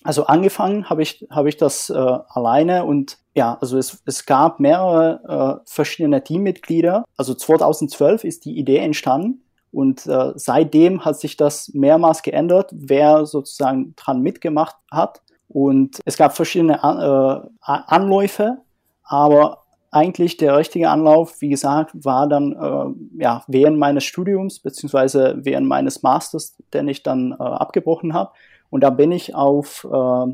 also 0.03 0.25
angefangen 0.25 0.89
habe 0.89 1.03
ich, 1.03 1.25
hab 1.29 1.45
ich 1.45 1.55
das 1.55 1.89
äh, 1.89 1.93
alleine 1.93 2.83
und 2.83 3.17
ja, 3.33 3.57
also 3.61 3.77
es, 3.77 4.03
es 4.05 4.25
gab 4.25 4.59
mehrere 4.59 5.61
äh, 5.63 5.71
verschiedene 5.71 6.21
Teammitglieder. 6.21 7.05
Also 7.15 7.33
2012 7.33 8.25
ist 8.25 8.43
die 8.43 8.57
Idee 8.57 8.79
entstanden 8.79 9.41
und 9.71 10.05
äh, 10.07 10.33
seitdem 10.35 11.05
hat 11.05 11.19
sich 11.19 11.37
das 11.37 11.73
mehrmals 11.73 12.23
geändert, 12.23 12.71
wer 12.73 13.25
sozusagen 13.25 13.93
dran 13.95 14.21
mitgemacht 14.21 14.75
hat. 14.91 15.21
Und 15.49 16.01
es 16.05 16.17
gab 16.17 16.35
verschiedene 16.35 16.83
An 16.83 16.99
äh, 16.99 17.49
Anläufe, 17.61 18.57
aber 19.03 19.63
eigentlich 19.91 20.37
der 20.37 20.57
richtige 20.57 20.89
Anlauf, 20.89 21.41
wie 21.41 21.49
gesagt, 21.49 21.91
war 22.03 22.27
dann 22.27 22.53
äh, 22.53 23.23
ja, 23.23 23.43
während 23.47 23.79
meines 23.79 24.03
Studiums 24.03 24.59
beziehungsweise 24.59 25.35
während 25.39 25.67
meines 25.67 26.03
Masters, 26.03 26.55
den 26.73 26.87
ich 26.87 27.03
dann 27.03 27.31
äh, 27.31 27.43
abgebrochen 27.43 28.13
habe. 28.13 28.31
Und 28.69 28.81
da 28.81 28.89
bin 28.89 29.11
ich 29.11 29.33
auf 29.33 29.87
äh, 29.89 30.33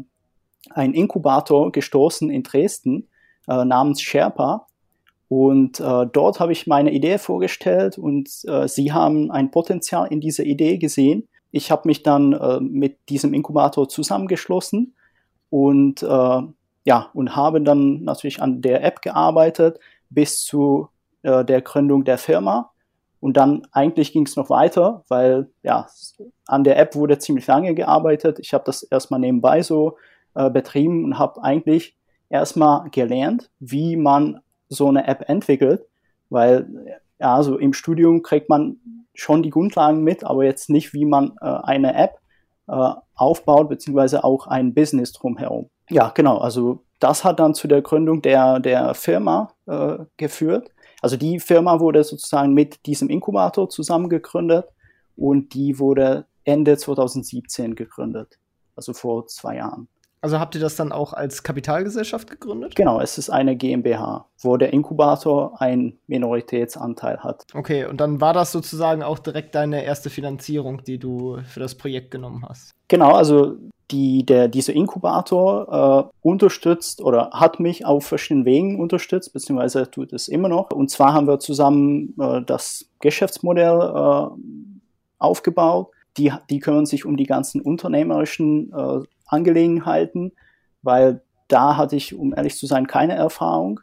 einen 0.71 0.93
Inkubator 0.93 1.71
gestoßen 1.71 2.29
in 2.29 2.43
Dresden 2.43 3.07
äh, 3.47 3.63
namens 3.63 4.01
Sherpa. 4.01 4.67
Und 5.35 5.79
äh, 5.79 6.05
dort 6.13 6.39
habe 6.39 6.51
ich 6.51 6.67
meine 6.67 6.91
Idee 6.91 7.17
vorgestellt 7.17 7.97
und 7.97 8.29
äh, 8.47 8.67
sie 8.67 8.93
haben 8.93 9.31
ein 9.31 9.49
Potenzial 9.49 10.05
in 10.11 10.21
dieser 10.21 10.43
Idee 10.43 10.77
gesehen. 10.77 11.27
Ich 11.49 11.71
habe 11.71 11.87
mich 11.87 12.03
dann 12.03 12.33
äh, 12.33 12.59
mit 12.59 13.09
diesem 13.09 13.33
Inkubator 13.33 13.89
zusammengeschlossen 13.89 14.93
und 15.49 16.03
äh, 16.03 16.41
ja 16.85 17.09
und 17.15 17.35
habe 17.35 17.61
dann 17.61 18.03
natürlich 18.03 18.43
an 18.43 18.61
der 18.61 18.83
App 18.83 19.01
gearbeitet 19.01 19.79
bis 20.11 20.45
zu 20.45 20.89
äh, 21.23 21.43
der 21.43 21.61
Gründung 21.61 22.03
der 22.03 22.19
Firma. 22.19 22.69
Und 23.19 23.35
dann 23.35 23.65
eigentlich 23.71 24.13
ging 24.13 24.27
es 24.27 24.35
noch 24.35 24.51
weiter, 24.51 25.03
weil 25.07 25.49
ja 25.63 25.87
an 26.45 26.63
der 26.63 26.77
App 26.77 26.93
wurde 26.93 27.17
ziemlich 27.17 27.47
lange 27.47 27.73
gearbeitet. 27.73 28.37
Ich 28.37 28.53
habe 28.53 28.65
das 28.67 28.83
erstmal 28.83 29.19
nebenbei 29.19 29.63
so 29.63 29.97
äh, 30.35 30.51
betrieben 30.51 31.03
und 31.03 31.17
habe 31.17 31.43
eigentlich 31.43 31.97
erstmal 32.29 32.87
gelernt, 32.91 33.49
wie 33.59 33.95
man 33.95 34.39
so 34.73 34.87
eine 34.87 35.07
App 35.07 35.29
entwickelt, 35.29 35.85
weil 36.29 36.67
ja, 37.19 37.35
also 37.35 37.57
im 37.57 37.73
Studium 37.73 38.21
kriegt 38.21 38.49
man 38.49 38.77
schon 39.13 39.43
die 39.43 39.49
Grundlagen 39.49 40.03
mit, 40.03 40.23
aber 40.23 40.43
jetzt 40.43 40.69
nicht, 40.69 40.93
wie 40.93 41.05
man 41.05 41.33
äh, 41.41 41.45
eine 41.45 41.95
App 41.95 42.19
äh, 42.67 42.93
aufbaut, 43.15 43.69
beziehungsweise 43.69 44.23
auch 44.23 44.47
ein 44.47 44.73
Business 44.73 45.13
drumherum. 45.13 45.69
Ja, 45.89 46.09
genau, 46.09 46.37
also 46.37 46.83
das 46.99 47.23
hat 47.23 47.39
dann 47.39 47.53
zu 47.53 47.67
der 47.67 47.81
Gründung 47.81 48.21
der, 48.21 48.59
der 48.59 48.93
Firma 48.93 49.53
äh, 49.67 49.97
geführt. 50.17 50.71
Also 51.01 51.17
die 51.17 51.39
Firma 51.39 51.79
wurde 51.79 52.03
sozusagen 52.03 52.53
mit 52.53 52.85
diesem 52.85 53.09
Inkubator 53.09 53.69
zusammengegründet 53.69 54.65
und 55.15 55.53
die 55.53 55.79
wurde 55.79 56.25
Ende 56.45 56.77
2017 56.77 57.75
gegründet, 57.75 58.39
also 58.75 58.93
vor 58.93 59.27
zwei 59.27 59.57
Jahren. 59.57 59.87
Also 60.23 60.39
habt 60.39 60.55
ihr 60.55 60.61
das 60.61 60.77
dann 60.77 60.93
auch 60.93 61.11
als 61.11 61.43
Kapitalgesellschaft 61.43 62.29
gegründet? 62.29 62.77
Genau, 62.77 63.01
es 63.01 63.17
ist 63.17 63.29
eine 63.29 63.57
GmbH, 63.57 64.25
wo 64.39 64.55
der 64.55 64.71
Inkubator 64.71 65.61
einen 65.61 65.99
Minoritätsanteil 66.07 67.17
hat. 67.19 67.43
Okay, 67.53 67.83
und 67.85 67.99
dann 67.99 68.21
war 68.21 68.31
das 68.31 68.53
sozusagen 68.53 69.03
auch 69.03 69.19
direkt 69.19 69.53
deine 69.53 69.83
erste 69.83 70.09
Finanzierung, 70.09 70.81
die 70.85 70.97
du 70.97 71.39
für 71.45 71.59
das 71.59 71.75
Projekt 71.75 72.11
genommen 72.11 72.45
hast? 72.47 72.71
Genau, 72.87 73.11
also 73.11 73.57
die, 73.91 74.25
der, 74.25 74.47
dieser 74.47 74.71
Inkubator 74.71 76.09
äh, 76.13 76.17
unterstützt 76.25 77.01
oder 77.01 77.31
hat 77.31 77.59
mich 77.59 77.85
auf 77.85 78.05
verschiedenen 78.05 78.45
Wegen 78.45 78.79
unterstützt, 78.79 79.33
beziehungsweise 79.33 79.91
tut 79.91 80.13
es 80.13 80.29
immer 80.29 80.47
noch. 80.47 80.71
Und 80.71 80.89
zwar 80.89 81.11
haben 81.11 81.27
wir 81.27 81.39
zusammen 81.39 82.15
äh, 82.17 82.41
das 82.45 82.85
Geschäftsmodell 83.01 83.77
äh, 83.77 84.27
aufgebaut. 85.19 85.89
Die, 86.15 86.31
die 86.49 86.59
kümmern 86.59 86.85
sich 86.85 87.05
um 87.05 87.17
die 87.17 87.25
ganzen 87.25 87.59
unternehmerischen 87.59 88.71
äh, 88.71 88.99
Angelegenheiten, 89.33 90.31
weil 90.81 91.21
da 91.47 91.77
hatte 91.77 91.95
ich, 91.95 92.15
um 92.15 92.33
ehrlich 92.33 92.57
zu 92.57 92.65
sein, 92.65 92.87
keine 92.87 93.15
Erfahrung. 93.15 93.79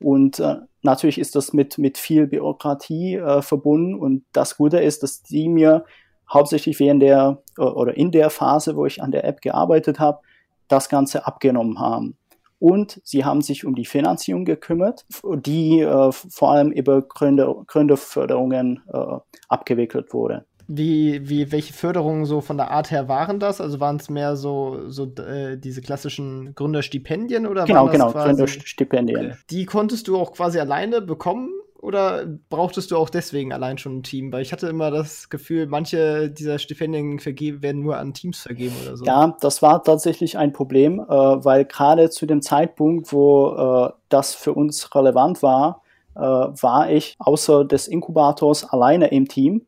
Und 0.00 0.38
äh, 0.38 0.56
natürlich 0.82 1.18
ist 1.18 1.34
das 1.34 1.52
mit, 1.52 1.78
mit 1.78 1.98
viel 1.98 2.26
Bürokratie 2.26 3.16
äh, 3.16 3.42
verbunden. 3.42 3.94
Und 3.94 4.24
das 4.32 4.56
Gute 4.56 4.78
ist, 4.78 5.02
dass 5.02 5.22
die 5.22 5.48
mir 5.48 5.84
hauptsächlich 6.32 6.78
während 6.78 7.02
der 7.02 7.42
oder 7.58 7.96
in 7.96 8.10
der 8.12 8.30
Phase, 8.30 8.76
wo 8.76 8.86
ich 8.86 9.02
an 9.02 9.10
der 9.10 9.24
App 9.24 9.40
gearbeitet 9.40 9.98
habe, 9.98 10.20
das 10.68 10.88
Ganze 10.88 11.26
abgenommen 11.26 11.80
haben. 11.80 12.16
Und 12.60 13.00
sie 13.04 13.24
haben 13.24 13.40
sich 13.40 13.64
um 13.64 13.74
die 13.74 13.86
Finanzierung 13.86 14.44
gekümmert, 14.44 15.06
die 15.24 15.80
äh, 15.80 16.12
vor 16.12 16.52
allem 16.52 16.70
über 16.70 17.00
Gründer, 17.02 17.64
Gründerförderungen 17.66 18.82
äh, 18.92 19.16
abgewickelt 19.48 20.12
wurde. 20.12 20.44
Wie, 20.72 21.28
wie, 21.28 21.50
welche 21.50 21.72
Förderungen 21.72 22.26
so 22.26 22.40
von 22.40 22.56
der 22.56 22.70
Art 22.70 22.92
her 22.92 23.08
waren 23.08 23.40
das? 23.40 23.60
Also 23.60 23.80
waren 23.80 23.96
es 23.96 24.08
mehr 24.08 24.36
so, 24.36 24.88
so 24.88 25.12
äh, 25.16 25.56
diese 25.56 25.80
klassischen 25.80 26.54
Gründerstipendien 26.54 27.48
oder 27.48 27.64
Genau, 27.64 27.88
genau, 27.88 28.12
quasi, 28.12 28.28
Gründerstipendien. 28.28 29.36
Die 29.50 29.66
konntest 29.66 30.06
du 30.06 30.16
auch 30.16 30.32
quasi 30.32 30.60
alleine 30.60 31.00
bekommen 31.00 31.50
oder 31.74 32.24
brauchtest 32.50 32.92
du 32.92 32.96
auch 32.96 33.10
deswegen 33.10 33.52
allein 33.52 33.78
schon 33.78 33.98
ein 33.98 34.02
Team? 34.04 34.32
Weil 34.32 34.42
ich 34.42 34.52
hatte 34.52 34.68
immer 34.68 34.92
das 34.92 35.28
Gefühl, 35.28 35.66
manche 35.66 36.30
dieser 36.30 36.60
Stipendien 36.60 37.18
werden 37.18 37.82
nur 37.82 37.96
an 37.96 38.14
Teams 38.14 38.38
vergeben 38.38 38.76
oder 38.84 38.96
so. 38.96 39.04
Ja, 39.04 39.36
das 39.40 39.62
war 39.62 39.82
tatsächlich 39.82 40.38
ein 40.38 40.52
Problem, 40.52 41.00
äh, 41.00 41.08
weil 41.08 41.64
gerade 41.64 42.10
zu 42.10 42.26
dem 42.26 42.42
Zeitpunkt, 42.42 43.12
wo 43.12 43.88
äh, 43.88 43.92
das 44.08 44.34
für 44.34 44.52
uns 44.52 44.94
relevant 44.94 45.42
war, 45.42 45.82
äh, 46.14 46.20
war 46.20 46.90
ich 46.92 47.16
außer 47.18 47.64
des 47.64 47.88
Inkubators 47.88 48.64
alleine 48.70 49.08
im 49.08 49.26
Team 49.26 49.66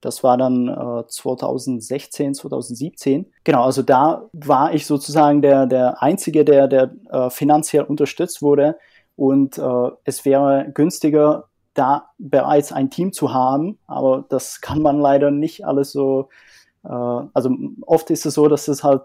das 0.00 0.24
war 0.24 0.36
dann 0.38 0.68
äh, 0.68 1.06
2016, 1.06 2.34
2017. 2.34 3.26
Genau, 3.44 3.64
also 3.64 3.82
da 3.82 4.28
war 4.32 4.72
ich 4.72 4.86
sozusagen 4.86 5.42
der, 5.42 5.66
der 5.66 6.02
Einzige, 6.02 6.44
der, 6.44 6.68
der 6.68 6.90
äh, 7.10 7.30
finanziell 7.30 7.84
unterstützt 7.84 8.40
wurde. 8.40 8.76
Und 9.16 9.58
äh, 9.58 9.90
es 10.04 10.24
wäre 10.24 10.70
günstiger, 10.72 11.48
da 11.74 12.10
bereits 12.18 12.72
ein 12.72 12.90
Team 12.90 13.12
zu 13.12 13.34
haben. 13.34 13.78
Aber 13.86 14.24
das 14.28 14.60
kann 14.62 14.80
man 14.80 14.98
leider 14.98 15.30
nicht 15.30 15.66
alles 15.66 15.92
so. 15.92 16.30
Äh, 16.84 16.88
also 16.88 17.54
oft 17.82 18.10
ist 18.10 18.24
es 18.24 18.34
so, 18.34 18.48
dass 18.48 18.68
es 18.68 18.82
halt 18.82 19.02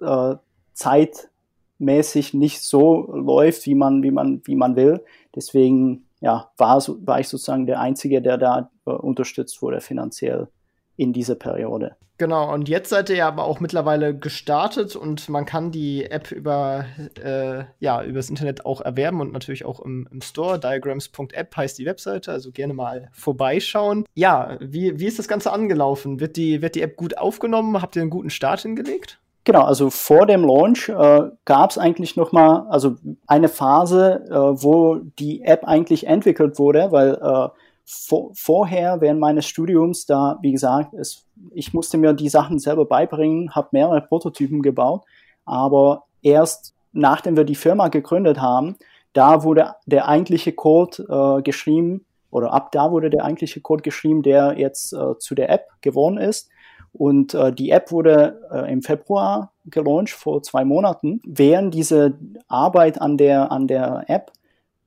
äh, 0.00 0.36
zeitmäßig 0.74 2.34
nicht 2.34 2.60
so 2.60 3.10
läuft, 3.14 3.64
wie 3.64 3.74
man, 3.74 4.02
wie 4.02 4.10
man, 4.10 4.42
wie 4.44 4.56
man 4.56 4.76
will. 4.76 5.02
Deswegen 5.34 6.04
ja, 6.20 6.50
war, 6.56 6.78
war 6.78 7.20
ich 7.20 7.28
sozusagen 7.28 7.66
der 7.66 7.80
Einzige, 7.80 8.22
der 8.22 8.38
da 8.38 8.70
äh, 8.86 8.90
unterstützt 8.90 9.62
wurde 9.62 9.80
finanziell 9.80 10.48
in 10.96 11.12
dieser 11.12 11.34
Periode. 11.34 11.96
Genau, 12.20 12.52
und 12.52 12.68
jetzt 12.68 12.90
seid 12.90 13.08
ihr 13.08 13.24
aber 13.24 13.44
auch 13.44 13.60
mittlerweile 13.60 14.14
gestartet 14.14 14.94
und 14.94 15.30
man 15.30 15.46
kann 15.46 15.70
die 15.70 16.04
App 16.04 16.30
über 16.30 16.84
äh, 17.24 17.64
ja, 17.78 18.04
übers 18.04 18.28
Internet 18.28 18.66
auch 18.66 18.82
erwerben 18.82 19.22
und 19.22 19.32
natürlich 19.32 19.64
auch 19.64 19.80
im, 19.80 20.06
im 20.12 20.20
Store. 20.20 20.60
Diagrams.app 20.60 21.56
heißt 21.56 21.78
die 21.78 21.86
Webseite, 21.86 22.30
also 22.30 22.52
gerne 22.52 22.74
mal 22.74 23.08
vorbeischauen. 23.14 24.04
Ja, 24.14 24.58
wie, 24.60 25.00
wie 25.00 25.06
ist 25.06 25.18
das 25.18 25.28
Ganze 25.28 25.50
angelaufen? 25.50 26.20
Wird 26.20 26.36
die, 26.36 26.60
wird 26.60 26.74
die 26.74 26.82
App 26.82 26.98
gut 26.98 27.16
aufgenommen? 27.16 27.80
Habt 27.80 27.96
ihr 27.96 28.02
einen 28.02 28.10
guten 28.10 28.28
Start 28.28 28.60
hingelegt? 28.60 29.18
Genau, 29.44 29.62
also 29.62 29.88
vor 29.88 30.26
dem 30.26 30.44
Launch 30.44 30.88
äh, 30.90 31.30
gab 31.46 31.70
es 31.70 31.78
eigentlich 31.78 32.16
noch 32.16 32.32
mal 32.32 32.66
also 32.68 32.96
eine 33.26 33.48
Phase, 33.48 34.24
äh, 34.28 34.34
wo 34.62 34.96
die 35.18 35.42
App 35.42 35.64
eigentlich 35.64 36.06
entwickelt 36.06 36.58
wurde, 36.58 36.92
weil 36.92 37.14
äh, 37.14 37.48
vor, 37.86 38.30
vorher 38.34 39.00
während 39.00 39.18
meines 39.18 39.46
Studiums 39.46 40.04
da, 40.04 40.38
wie 40.42 40.52
gesagt, 40.52 40.92
es, 40.94 41.24
ich 41.52 41.72
musste 41.72 41.96
mir 41.96 42.12
die 42.12 42.28
Sachen 42.28 42.58
selber 42.58 42.84
beibringen, 42.84 43.54
habe 43.54 43.68
mehrere 43.72 44.02
Prototypen 44.02 44.60
gebaut, 44.60 45.04
aber 45.46 46.04
erst 46.22 46.74
nachdem 46.92 47.36
wir 47.36 47.44
die 47.44 47.54
Firma 47.54 47.88
gegründet 47.88 48.40
haben, 48.40 48.76
da 49.12 49.42
wurde 49.42 49.74
der 49.86 50.06
eigentliche 50.06 50.52
Code 50.52 51.02
äh, 51.08 51.42
geschrieben 51.42 52.04
oder 52.30 52.52
ab 52.52 52.72
da 52.72 52.92
wurde 52.92 53.10
der 53.10 53.24
eigentliche 53.24 53.60
Code 53.60 53.82
geschrieben, 53.82 54.22
der 54.22 54.58
jetzt 54.58 54.92
äh, 54.92 55.18
zu 55.18 55.34
der 55.34 55.50
App 55.50 55.66
geworden 55.80 56.18
ist. 56.18 56.48
Und 56.92 57.34
äh, 57.34 57.52
die 57.52 57.70
App 57.70 57.92
wurde 57.92 58.40
äh, 58.52 58.72
im 58.72 58.82
Februar 58.82 59.52
gelauncht, 59.66 60.12
vor 60.12 60.42
zwei 60.42 60.64
Monaten. 60.64 61.20
Während 61.24 61.74
dieser 61.74 62.12
Arbeit 62.48 63.00
an 63.00 63.16
der, 63.16 63.52
an 63.52 63.68
der 63.68 64.04
App 64.08 64.32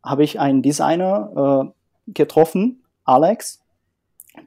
habe 0.03 0.24
ich 0.24 0.39
einen 0.39 0.62
Designer 0.62 1.72
äh, 2.07 2.12
getroffen, 2.12 2.83
Alex, 3.05 3.63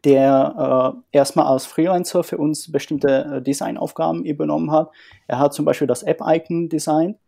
der 0.04 0.94
äh, 1.12 1.16
erstmal 1.16 1.46
als 1.46 1.66
Freelancer 1.66 2.24
für 2.24 2.38
uns 2.38 2.70
bestimmte 2.70 3.36
äh, 3.36 3.42
Designaufgaben 3.42 4.24
übernommen 4.24 4.70
hat. 4.70 4.90
Er 5.26 5.38
hat 5.38 5.54
zum 5.54 5.64
Beispiel 5.64 5.86
das 5.86 6.02
App-Icon 6.02 6.68
designt 6.68 7.18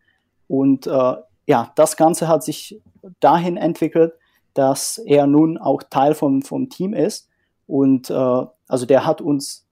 und 0.47 0.87
äh, 0.87 1.15
ja, 1.47 1.71
das 1.75 1.97
Ganze 1.97 2.27
hat 2.27 2.43
sich 2.43 2.79
dahin 3.19 3.57
entwickelt, 3.57 4.13
dass 4.53 4.97
er 4.97 5.25
nun 5.25 5.57
auch 5.57 5.83
Teil 5.83 6.13
vom, 6.13 6.41
vom 6.41 6.69
Team 6.69 6.93
ist 6.93 7.29
und 7.65 8.09
äh, 8.09 8.45
also 8.67 8.85
der 8.85 9.05
hat 9.05 9.21
uns 9.21 9.65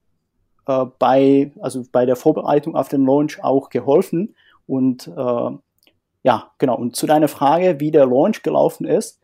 äh, 0.68 0.86
bei, 0.98 1.50
also 1.60 1.82
bei 1.90 2.06
der 2.06 2.16
Vorbereitung 2.16 2.76
auf 2.76 2.88
den 2.88 3.04
Launch 3.04 3.42
auch 3.42 3.70
geholfen. 3.70 4.34
Und 4.66 5.08
äh, 5.08 5.50
ja, 6.22 6.50
genau. 6.58 6.76
Und 6.76 6.94
zu 6.94 7.06
deiner 7.06 7.28
Frage, 7.28 7.80
wie 7.80 7.90
der 7.90 8.06
Launch 8.06 8.42
gelaufen 8.42 8.86
ist, 8.86 9.20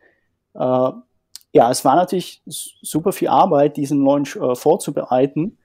äh, 0.55 0.59
ja, 0.59 1.71
es 1.71 1.85
war 1.85 1.95
natürlich 1.95 2.41
super 2.45 3.13
viel 3.13 3.29
Arbeit, 3.29 3.77
diesen 3.77 4.03
Launch 4.03 4.35
äh, 4.35 4.55
vorzubereiten. 4.55 5.57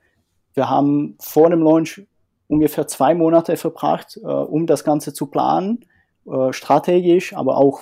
Wir 0.55 0.69
haben 0.69 1.17
vor 1.19 1.51
dem 1.51 1.63
Launch 1.63 2.07
ungefähr 2.47 2.87
zwei 2.87 3.15
Monate 3.15 3.57
verbracht, 3.57 4.19
äh, 4.23 4.27
um 4.27 4.67
das 4.67 4.85
Ganze 4.85 5.13
zu 5.13 5.27
planen, 5.27 5.87
äh, 6.27 6.53
strategisch, 6.53 7.35
aber 7.35 7.57
auch 7.57 7.81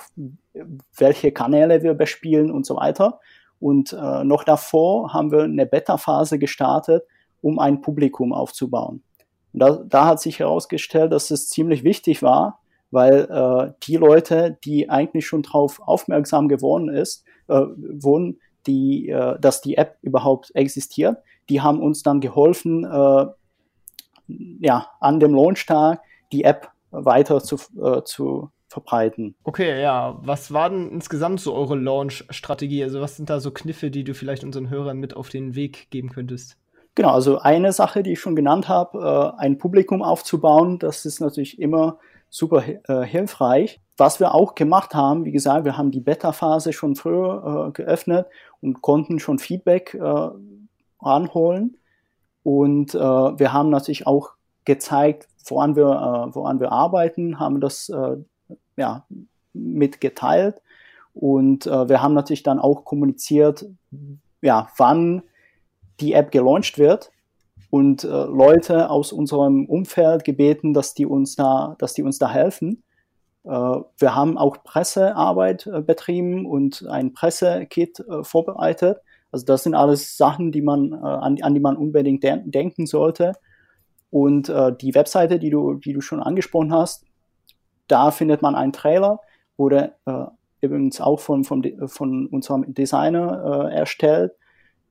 welche 0.97 1.31
Kanäle 1.31 1.83
wir 1.83 1.93
bespielen 1.93 2.51
und 2.51 2.65
so 2.65 2.77
weiter. 2.77 3.19
Und 3.59 3.93
äh, 3.93 4.23
noch 4.23 4.43
davor 4.43 5.13
haben 5.13 5.31
wir 5.31 5.43
eine 5.43 5.65
Beta-Phase 5.65 6.39
gestartet, 6.39 7.03
um 7.41 7.59
ein 7.59 7.81
Publikum 7.81 8.33
aufzubauen. 8.33 9.03
Und 9.53 9.59
da, 9.59 9.83
da 9.87 10.05
hat 10.05 10.21
sich 10.21 10.39
herausgestellt, 10.39 11.11
dass 11.11 11.31
es 11.31 11.49
ziemlich 11.49 11.83
wichtig 11.83 12.21
war, 12.21 12.59
weil 12.91 13.27
äh, 13.29 13.73
die 13.83 13.95
Leute, 13.95 14.57
die 14.63 14.89
eigentlich 14.89 15.27
schon 15.27 15.43
darauf 15.43 15.79
aufmerksam 15.81 16.47
geworden 16.47 16.89
ist, 16.89 17.23
äh, 17.47 17.61
wurden, 17.77 18.39
die, 18.67 19.09
äh, 19.09 19.39
dass 19.39 19.61
die 19.61 19.77
App 19.77 19.97
überhaupt 20.01 20.51
existiert, 20.55 21.17
die 21.49 21.61
haben 21.61 21.81
uns 21.81 22.03
dann 22.03 22.19
geholfen, 22.19 22.83
äh, 22.83 23.25
ja, 24.59 24.87
an 24.99 25.19
dem 25.19 25.33
Launchtag 25.33 26.01
die 26.31 26.43
App 26.43 26.69
weiter 26.91 27.41
zu, 27.41 27.57
äh, 27.81 28.03
zu 28.03 28.51
verbreiten. 28.67 29.35
Okay, 29.43 29.81
ja. 29.81 30.19
Was 30.21 30.53
war 30.53 30.69
denn 30.69 30.89
insgesamt 30.89 31.39
so 31.39 31.55
eure 31.55 31.75
Launch-Strategie? 31.75 32.83
Also 32.83 33.01
was 33.01 33.15
sind 33.15 33.29
da 33.29 33.39
so 33.39 33.51
Kniffe, 33.51 33.89
die 33.89 34.03
du 34.03 34.13
vielleicht 34.13 34.43
unseren 34.43 34.69
Hörern 34.69 34.97
mit 34.97 35.15
auf 35.15 35.29
den 35.29 35.55
Weg 35.55 35.89
geben 35.89 36.09
könntest? 36.09 36.57
Genau, 36.99 37.11
also 37.11 37.39
eine 37.39 37.71
Sache, 37.71 38.03
die 38.03 38.11
ich 38.11 38.19
schon 38.19 38.35
genannt 38.35 38.67
habe, 38.67 39.33
äh, 39.37 39.41
ein 39.41 39.57
Publikum 39.57 40.01
aufzubauen, 40.01 40.79
das 40.79 41.05
ist 41.05 41.21
natürlich 41.21 41.57
immer 41.57 41.97
super 42.29 42.61
äh, 42.67 43.05
hilfreich. 43.05 43.79
Was 43.95 44.19
wir 44.19 44.35
auch 44.35 44.53
gemacht 44.53 44.93
haben, 44.93 45.23
wie 45.23 45.31
gesagt, 45.31 45.63
wir 45.63 45.77
haben 45.77 45.91
die 45.91 46.01
Beta-Phase 46.01 46.73
schon 46.73 46.97
früher 46.97 47.69
äh, 47.69 47.71
geöffnet 47.71 48.27
und 48.59 48.81
konnten 48.81 49.19
schon 49.19 49.39
Feedback 49.39 49.97
ranholen. 51.01 51.77
Und 52.43 52.93
wir 52.93 53.53
haben 53.53 53.69
natürlich 53.69 54.05
auch 54.05 54.31
gezeigt, 54.65 55.29
woran 55.47 55.77
wir, 55.77 56.31
woran 56.33 56.59
wir 56.59 56.73
arbeiten, 56.73 57.39
haben 57.39 57.61
das 57.61 57.89
ja, 58.75 59.05
mitgeteilt. 59.53 60.61
Und 61.13 61.65
wir 61.65 62.01
haben 62.01 62.13
natürlich 62.13 62.43
dann 62.43 62.59
auch 62.59 62.83
kommuniziert, 62.83 63.65
ja, 64.41 64.67
wann 64.75 65.23
die 66.01 66.13
App 66.13 66.31
gelauncht 66.31 66.77
wird 66.77 67.11
und 67.69 68.03
äh, 68.03 68.07
Leute 68.07 68.89
aus 68.89 69.11
unserem 69.11 69.65
Umfeld 69.65 70.23
gebeten, 70.23 70.73
dass 70.73 70.93
die 70.93 71.05
uns 71.05 71.35
da, 71.35 71.75
dass 71.79 71.93
die 71.93 72.03
uns 72.03 72.17
da 72.17 72.29
helfen. 72.29 72.83
Äh, 73.43 73.49
wir 73.49 74.15
haben 74.15 74.37
auch 74.37 74.63
Pressearbeit 74.63 75.67
äh, 75.67 75.81
betrieben 75.81 76.45
und 76.45 76.85
ein 76.87 77.13
Pressekit 77.13 77.99
äh, 77.99 78.23
vorbereitet. 78.23 78.99
Also 79.31 79.45
das 79.45 79.63
sind 79.63 79.75
alles 79.75 80.17
Sachen, 80.17 80.51
die 80.51 80.61
man, 80.61 80.93
äh, 80.93 80.95
an, 80.95 81.37
an 81.41 81.53
die 81.53 81.59
man 81.59 81.77
unbedingt 81.77 82.23
de 82.23 82.39
denken 82.43 82.87
sollte. 82.87 83.33
Und 84.09 84.49
äh, 84.49 84.75
die 84.75 84.95
Webseite, 84.95 85.37
die 85.37 85.51
du, 85.51 85.75
die 85.75 85.93
du 85.93 86.01
schon 86.01 86.21
angesprochen 86.21 86.73
hast, 86.73 87.05
da 87.87 88.09
findet 88.09 88.41
man 88.41 88.55
einen 88.55 88.73
Trailer, 88.73 89.19
wurde 89.57 89.93
übrigens 90.61 91.01
auch 91.01 91.19
von, 91.19 91.43
von, 91.43 91.65
von 91.87 92.27
unserem 92.27 92.71
Designer 92.71 93.71
erstellt. 93.73 94.33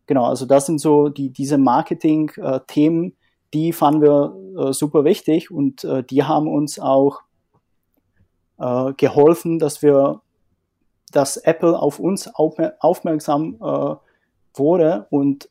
Genau, 0.08 0.24
also 0.24 0.46
das 0.46 0.64
sind 0.64 0.80
so 0.80 1.10
die, 1.10 1.28
diese 1.28 1.58
Marketing-Themen, 1.58 3.04
äh, 3.04 3.12
die 3.52 3.72
fanden 3.74 4.00
wir 4.00 4.34
äh, 4.58 4.72
super 4.72 5.04
wichtig 5.04 5.50
und 5.50 5.84
äh, 5.84 6.02
die 6.02 6.24
haben 6.24 6.48
uns 6.48 6.80
auch 6.80 7.20
geholfen, 8.96 9.60
dass 9.60 9.82
wir, 9.82 10.20
dass 11.12 11.36
Apple 11.36 11.78
auf 11.78 12.00
uns 12.00 12.28
aufmerksam 12.34 13.56
wurde 14.52 15.06
und 15.10 15.48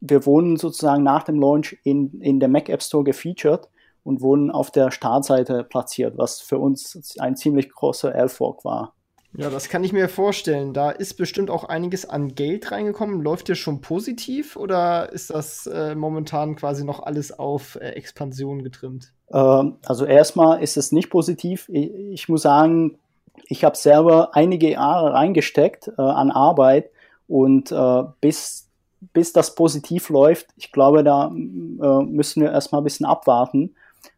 wir 0.00 0.26
wurden 0.26 0.56
sozusagen 0.56 1.04
nach 1.04 1.22
dem 1.22 1.38
Launch 1.38 1.78
in, 1.84 2.20
in 2.20 2.40
der 2.40 2.48
Mac 2.48 2.68
App 2.68 2.82
Store 2.82 3.04
gefeatured 3.04 3.68
und 4.02 4.22
wurden 4.22 4.50
auf 4.50 4.72
der 4.72 4.90
Startseite 4.90 5.62
platziert, 5.62 6.18
was 6.18 6.40
für 6.40 6.58
uns 6.58 7.16
ein 7.20 7.36
ziemlich 7.36 7.70
großer 7.70 8.12
Erfolg 8.12 8.64
war. 8.64 8.95
Ja, 9.38 9.50
das 9.50 9.68
kann 9.68 9.84
ich 9.84 9.92
mir 9.92 10.08
vorstellen. 10.08 10.72
Da 10.72 10.90
ist 10.90 11.14
bestimmt 11.14 11.50
auch 11.50 11.64
einiges 11.64 12.08
an 12.08 12.34
Geld 12.34 12.72
reingekommen. 12.72 13.20
Läuft 13.20 13.48
dir 13.48 13.54
schon 13.54 13.82
positiv 13.82 14.56
oder 14.56 15.12
ist 15.12 15.28
das 15.28 15.66
äh, 15.66 15.94
momentan 15.94 16.56
quasi 16.56 16.84
noch 16.84 17.00
alles 17.00 17.38
auf 17.38 17.76
äh, 17.76 17.90
Expansion 17.90 18.62
getrimmt? 18.62 19.12
Ähm, 19.30 19.76
also 19.84 20.06
erstmal 20.06 20.62
ist 20.62 20.78
es 20.78 20.90
nicht 20.90 21.10
positiv. 21.10 21.68
Ich, 21.68 21.92
ich 21.92 22.28
muss 22.30 22.42
sagen, 22.42 22.98
ich 23.44 23.62
habe 23.62 23.76
selber 23.76 24.34
einige 24.34 24.70
Jahre 24.70 25.12
reingesteckt 25.12 25.88
äh, 25.88 26.00
an 26.00 26.30
Arbeit 26.30 26.90
und 27.28 27.70
äh, 27.72 28.02
bis, 28.22 28.70
bis 29.12 29.34
das 29.34 29.54
positiv 29.54 30.08
läuft, 30.08 30.46
ich 30.56 30.72
glaube, 30.72 31.04
da 31.04 31.26
äh, 31.26 32.02
müssen 32.04 32.40
wir 32.40 32.52
erstmal 32.52 32.80
ein 32.80 32.84
bisschen 32.84 33.06
abwarten. 33.06 33.74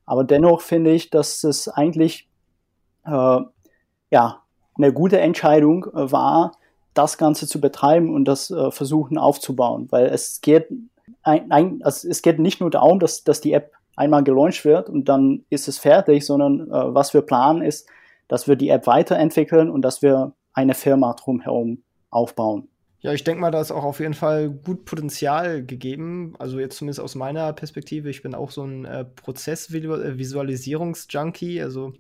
Aber 0.07 0.23
dennoch 0.23 0.61
finde 0.61 0.93
ich, 0.93 1.11
dass 1.11 1.43
es 1.43 1.69
eigentlich 1.69 2.29
äh, 3.05 3.41
ja, 4.11 4.43
eine 4.79 4.93
gute 4.93 5.21
Entscheidung 5.21 5.87
äh, 5.87 6.11
war, 6.11 6.53
das 6.95 7.19
Ganze 7.19 7.47
zu 7.47 7.61
betreiben 7.61 8.15
und 8.15 8.25
das 8.25 8.51
äh, 8.51 8.71
versuchen 8.71 9.19
aufzubauen, 9.19 9.87
weil 9.91 10.07
es 10.07 10.41
geht, 10.41 10.69
ein, 11.23 11.83
also 11.83 12.09
es 12.09 12.23
geht 12.23 12.39
nicht 12.39 12.61
nur 12.61 12.71
darum, 12.71 12.99
dass, 12.99 13.25
dass 13.25 13.41
die 13.41 13.53
App 13.53 13.73
einmal 13.97 14.25
gelauncht 14.25 14.65
wird 14.65 14.89
und 14.89 15.09
dann 15.09 15.45
ist 15.51 15.69
es 15.69 15.79
fertig, 15.79 16.25
sondern 16.25 16.69
äh, 16.69 16.95
was 16.95 17.15
wir 17.15 17.23
planen 17.23 17.63
ist, 17.63 17.89
dass 18.29 18.49
wir 18.49 18.57
die 18.57 18.69
App 18.69 18.87
weiterentwickeln 18.87 19.71
und 19.71 19.83
dass 19.83 20.03
wir 20.03 20.33
eine 20.53 20.75
Firma 20.75 21.15
drumherum 21.15 21.83
aufbauen. 22.11 22.69
Ja, 23.01 23.13
ich 23.13 23.23
denke 23.23 23.41
mal, 23.41 23.53
da 23.53 23.61
ist 23.61 23.71
auch 23.71 23.85
auf 23.85 24.01
jeden 24.01 24.15
Fall 24.15 24.51
gut 24.51 24.85
Potenzial 24.85 25.65
gegeben. 25.65 26.35
Also 26.41 26.59
jetzt 26.59 26.79
zumindest 26.79 26.99
aus 27.01 27.15
meiner 27.15 27.53
Perspektive. 27.53 28.11
Ich 28.11 28.23
bin 28.23 28.35
auch 28.35 28.51
so 28.51 28.65
ein 28.65 28.87
äh, 28.87 29.05
Prozessvisualisierungsjunkie. 29.05 31.63
Also 31.63 31.93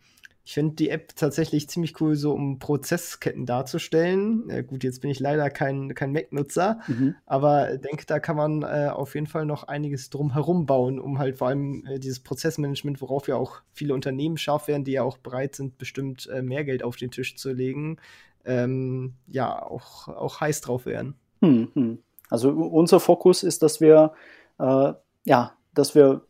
ich 0.48 0.54
finde 0.54 0.76
die 0.76 0.88
App 0.88 1.14
tatsächlich 1.14 1.68
ziemlich 1.68 2.00
cool, 2.00 2.16
so 2.16 2.32
um 2.32 2.58
Prozessketten 2.58 3.44
darzustellen. 3.44 4.48
Äh, 4.48 4.62
gut, 4.62 4.82
jetzt 4.82 5.02
bin 5.02 5.10
ich 5.10 5.20
leider 5.20 5.50
kein, 5.50 5.94
kein 5.94 6.10
Mac-Nutzer, 6.10 6.80
mhm. 6.86 7.16
aber 7.26 7.76
denke, 7.76 8.06
da 8.06 8.18
kann 8.18 8.36
man 8.38 8.62
äh, 8.62 8.88
auf 8.90 9.14
jeden 9.14 9.26
Fall 9.26 9.44
noch 9.44 9.64
einiges 9.64 10.08
drum 10.08 10.32
herum 10.32 10.64
bauen, 10.64 10.98
um 11.00 11.18
halt 11.18 11.36
vor 11.36 11.48
allem 11.48 11.84
äh, 11.84 11.98
dieses 11.98 12.20
Prozessmanagement, 12.20 13.02
worauf 13.02 13.28
ja 13.28 13.36
auch 13.36 13.60
viele 13.74 13.92
Unternehmen 13.92 14.38
scharf 14.38 14.68
werden, 14.68 14.84
die 14.84 14.92
ja 14.92 15.02
auch 15.02 15.18
bereit 15.18 15.54
sind, 15.54 15.76
bestimmt 15.76 16.26
äh, 16.32 16.40
mehr 16.40 16.64
Geld 16.64 16.82
auf 16.82 16.96
den 16.96 17.10
Tisch 17.10 17.36
zu 17.36 17.52
legen, 17.52 17.98
ähm, 18.46 19.16
ja, 19.26 19.62
auch, 19.62 20.08
auch 20.08 20.40
heiß 20.40 20.62
drauf 20.62 20.86
werden. 20.86 21.14
Mhm. 21.42 21.98
Also 22.30 22.52
unser 22.52 23.00
Fokus 23.00 23.42
ist, 23.42 23.62
dass 23.62 23.82
wir, 23.82 24.14
äh, 24.58 24.94
ja, 25.26 25.52
dass 25.74 25.94
wir 25.94 26.22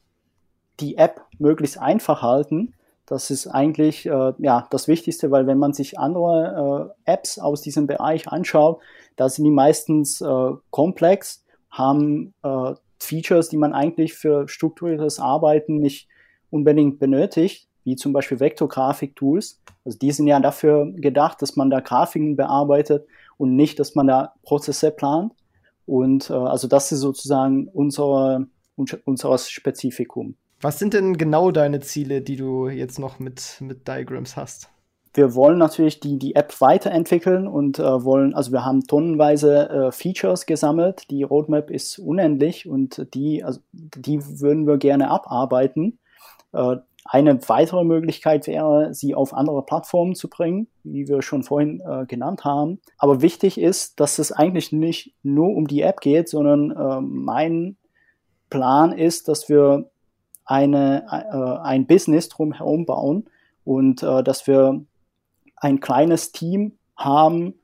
die 0.81 0.97
App 0.97 1.25
möglichst 1.39 1.79
einfach 1.79 2.21
halten 2.23 2.75
das 3.09 3.31
ist 3.31 3.47
eigentlich 3.47 4.07
äh, 4.07 4.33
ja, 4.39 4.67
das 4.71 4.87
Wichtigste, 4.87 5.31
weil 5.31 5.47
wenn 5.47 5.59
man 5.59 5.73
sich 5.73 5.99
andere 5.99 6.93
äh, 7.07 7.11
Apps 7.13 7.39
aus 7.39 7.63
diesem 7.63 7.87
Bereich 7.87 8.29
anschaut, 8.29 8.81
da 9.17 9.29
sind 9.29 9.45
die 9.45 9.51
meistens 9.51 10.21
äh, 10.21 10.51
komplex, 10.71 11.45
haben 11.71 12.35
äh, 12.43 12.75
Features, 13.01 13.49
die 13.49 13.57
man 13.57 13.73
eigentlich 13.73 14.15
für 14.15 14.47
strukturiertes 14.47 15.21
Arbeiten 15.21 15.79
nicht 15.79 16.09
unbedingt 16.51 16.99
benötigt, 16.99 17.69
wie 17.85 17.97
zum 17.97 18.13
Beispiel 18.13 18.41
Vektorgrafik-Tools. 18.41 19.63
Also 19.85 19.99
die 19.99 20.13
sind 20.13 20.27
ja 20.27 20.39
dafür 20.41 20.93
gedacht, 20.93 21.41
dass 21.41 21.57
man 21.57 21.71
da 21.71 21.81
Grafiken 21.81 22.37
bearbeitet 22.37 23.07
und 23.39 23.57
nicht, 23.57 23.79
dass 23.79 23.95
man 23.95 24.07
da 24.07 24.35
Prozesse 24.43 24.91
plant. 24.91 25.33
Und 25.87 26.29
äh, 26.29 26.35
also 26.35 26.69
das 26.69 26.93
ist 26.93 27.01
sozusagen 27.01 27.69
unser, 27.69 28.45
unser 28.77 29.39
Spezifikum. 29.39 30.37
Was 30.61 30.79
sind 30.79 30.95
denn 30.95 31.17
genau 31.17 31.53
deine 31.53 31.81
Ziele, 31.81 32.21
die 32.21 32.37
du 32.37 32.69
jetzt 32.69 32.99
noch 32.99 33.21
mit, 33.21 33.59
mit 33.61 33.87
Diagrams 33.87 34.37
hast? 34.37 34.69
Wir 35.15 35.35
wollen 35.35 35.59
natürlich 35.59 36.01
die, 36.01 36.19
die 36.19 36.35
App 36.35 36.61
weiterentwickeln 36.61 37.47
und 37.47 37.79
äh, 37.79 38.05
wollen, 38.05 38.35
also 38.35 38.53
wir 38.53 38.65
haben 38.65 38.87
tonnenweise 38.87 39.69
äh, 39.69 39.93
Features 39.93 40.47
gesammelt. 40.47 41.11
Die 41.11 41.23
Roadmap 41.23 41.71
ist 41.71 41.99
unendlich 41.99 42.69
und 42.69 43.07
die, 43.15 43.43
also 43.43 43.61
die 43.73 44.21
würden 44.41 44.67
wir 44.67 44.79
gerne 44.79 45.11
abarbeiten. 45.11 45.99
Äh, 46.53 46.77
eine 47.05 47.49
weitere 47.49 47.85
Möglichkeit 47.85 48.47
wäre, 48.47 48.93
sie 48.93 49.15
auf 49.15 49.33
andere 49.33 49.65
Plattformen 49.65 50.15
zu 50.15 50.29
bringen, 50.29 50.67
wie 50.83 51.09
wir 51.09 51.23
schon 51.23 51.43
vorhin 51.43 51.81
äh, 51.81 52.05
genannt 52.05 52.45
haben. 52.45 52.81
Aber 52.99 53.23
wichtig 53.23 53.59
ist, 53.59 53.99
dass 53.99 54.19
es 54.19 54.31
eigentlich 54.31 54.73
nicht 54.73 55.15
nur 55.23 55.57
um 55.57 55.69
die 55.69 55.83
App 55.83 56.01
geht, 56.01 56.29
sondern 56.29 56.71
äh, 56.71 57.01
mein 57.01 57.77
Plan 58.51 58.93
ist, 58.93 59.29
dass 59.29 59.49
wir 59.49 59.91
eine, 60.49 61.05
äh, 61.11 61.67
ein 61.67 61.87
Business 61.87 62.29
drumherum 62.29 62.87
bauen 62.87 63.27
und 63.65 64.03
äh, 64.03 64.25
dass 64.25 64.47
wir 64.47 64.85
ein 65.57 65.81
kleines 65.81 66.33
Team 66.33 66.73
haben, 66.97 67.55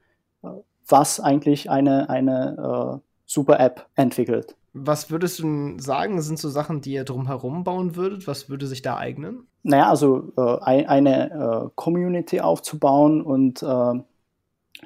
äh, 0.42 0.48
was 0.86 1.18
eigentlich 1.18 1.70
eine, 1.70 2.10
eine 2.10 3.00
äh, 3.00 3.08
super 3.26 3.58
App 3.58 3.86
entwickelt. 3.94 4.54
Was 4.74 5.10
würdest 5.10 5.38
du 5.38 5.78
sagen, 5.78 6.20
sind 6.20 6.38
so 6.38 6.48
Sachen, 6.48 6.80
die 6.80 6.92
ihr 6.92 7.04
drumherum 7.04 7.64
bauen 7.64 7.96
würdet? 7.96 8.26
Was 8.26 8.50
würde 8.50 8.66
sich 8.66 8.82
da 8.82 8.96
eignen? 8.96 9.46
Naja, 9.62 9.88
also 9.88 10.32
äh, 10.36 10.58
eine 10.62 11.30
äh, 11.30 11.70
Community 11.74 12.40
aufzubauen 12.40 13.22
und 13.22 13.64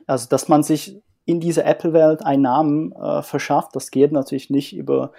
also, 0.06 0.28
dass 0.28 0.48
man 0.48 0.62
sich 0.62 1.00
in 1.24 1.40
dieser 1.40 1.64
Apple-Welt 1.66 2.24
einen 2.24 2.42
Namen 2.42 2.92
äh, 2.92 3.22
verschafft, 3.22 3.76
das 3.76 3.90
geht 3.90 4.12
natürlich 4.12 4.50
nicht 4.50 4.74
über 4.74 5.12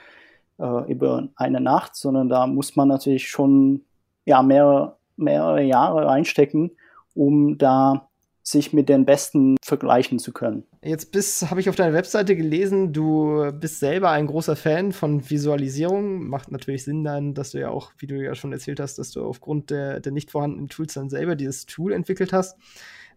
äh, 0.60 0.92
über 0.92 1.30
eine 1.36 1.62
Nacht, 1.62 1.96
sondern 1.96 2.30
da 2.30 2.48
muss 2.48 2.76
man 2.76 2.88
natürlich 2.88 3.28
schon 3.30 3.86
ja, 4.26 4.42
mehrere, 4.44 4.98
mehrere 5.16 5.64
Jahre 5.64 6.06
reinstecken, 6.06 6.72
um 7.14 7.58
da 7.58 8.10
sich 8.44 8.74
mit 8.74 8.90
den 8.90 9.06
Besten 9.06 9.58
vergleichen 9.64 10.18
zu 10.20 10.32
können. 10.32 10.64
Jetzt 10.82 11.50
habe 11.50 11.60
ich 11.60 11.70
auf 11.70 11.76
deiner 11.76 11.94
Webseite 11.94 12.36
gelesen, 12.36 12.94
du 12.94 13.52
bist 13.52 13.80
selber 13.80 14.12
ein 14.12 14.28
großer 14.28 14.56
Fan 14.56 14.92
von 14.92 15.30
Visualisierung. 15.30 16.28
Macht 16.28 16.52
natürlich 16.52 16.84
Sinn 16.84 17.04
dann, 17.04 17.34
dass 17.34 17.52
du 17.52 17.60
ja 17.60 17.70
auch, 17.70 17.92
wie 17.98 18.08
du 18.08 18.16
ja 18.16 18.34
schon 18.36 18.54
erzählt 18.54 18.80
hast, 18.80 18.98
dass 18.98 19.12
du 19.12 19.24
aufgrund 19.24 19.70
der, 19.70 20.00
der 20.00 20.12
nicht 20.12 20.32
vorhandenen 20.32 20.70
Tools 20.70 20.94
dann 20.94 21.10
selber 21.10 21.36
dieses 21.36 21.66
Tool 21.66 21.92
entwickelt 21.92 22.34
hast. 22.34 22.58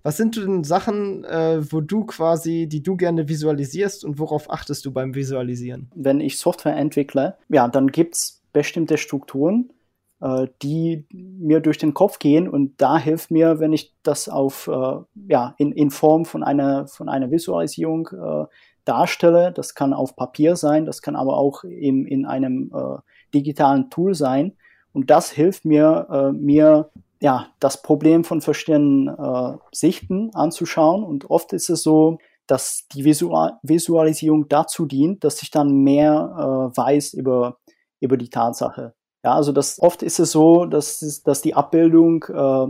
Was 0.02 0.16
sind 0.16 0.36
denn 0.36 0.64
Sachen, 0.64 1.24
äh, 1.24 1.60
wo 1.72 1.80
du 1.80 2.04
quasi, 2.04 2.66
die 2.66 2.82
du 2.82 2.96
gerne 2.96 3.28
visualisierst 3.28 4.04
und 4.04 4.18
worauf 4.18 4.50
achtest 4.50 4.84
du 4.84 4.92
beim 4.92 5.14
Visualisieren? 5.14 5.90
Wenn 5.94 6.20
ich 6.20 6.38
Software 6.38 6.76
entwickle, 6.76 7.36
ja, 7.48 7.68
dann 7.68 7.88
gibt 7.88 8.16
es 8.16 8.42
bestimmte 8.52 8.98
Strukturen, 8.98 9.72
äh, 10.20 10.48
die 10.62 11.06
mir 11.12 11.60
durch 11.60 11.78
den 11.78 11.94
Kopf 11.94 12.18
gehen 12.18 12.48
und 12.48 12.80
da 12.80 12.98
hilft 12.98 13.30
mir, 13.30 13.60
wenn 13.60 13.72
ich 13.72 13.94
das 14.02 14.28
auf, 14.28 14.68
äh, 14.68 14.96
ja, 15.28 15.54
in, 15.58 15.72
in 15.72 15.90
Form 15.90 16.24
von 16.24 16.42
einer, 16.42 16.88
von 16.88 17.08
einer 17.08 17.30
Visualisierung 17.30 18.08
äh, 18.08 18.46
darstelle. 18.84 19.52
Das 19.52 19.74
kann 19.74 19.92
auf 19.92 20.16
Papier 20.16 20.56
sein, 20.56 20.86
das 20.86 21.02
kann 21.02 21.16
aber 21.16 21.36
auch 21.36 21.64
in, 21.64 22.06
in 22.06 22.26
einem 22.26 22.72
äh, 22.74 22.98
digitalen 23.34 23.90
Tool 23.90 24.14
sein. 24.14 24.52
Und 24.92 25.10
das 25.10 25.30
hilft 25.30 25.64
mir, 25.64 26.06
äh, 26.10 26.32
mir 26.32 26.90
ja, 27.22 27.46
das 27.60 27.82
Problem 27.82 28.24
von 28.24 28.40
verschiedenen 28.40 29.06
äh, 29.06 29.56
Sichten 29.70 30.34
anzuschauen. 30.34 31.04
Und 31.04 31.30
oft 31.30 31.52
ist 31.52 31.70
es 31.70 31.84
so, 31.84 32.18
dass 32.48 32.88
die 32.92 33.04
Visual 33.04 33.60
Visualisierung 33.62 34.48
dazu 34.48 34.86
dient, 34.86 35.22
dass 35.22 35.40
ich 35.40 35.52
dann 35.52 35.84
mehr 35.84 36.34
äh, 36.36 36.76
weiß 36.76 37.14
über, 37.14 37.58
über 38.00 38.16
die 38.16 38.28
Tatsache. 38.28 38.94
Ja, 39.24 39.34
also 39.34 39.52
das, 39.52 39.80
oft 39.80 40.02
ist 40.02 40.18
es 40.18 40.32
so, 40.32 40.66
dass, 40.66 41.22
dass 41.24 41.42
die 41.42 41.54
Abbildung 41.54 42.24
äh, 42.24 42.66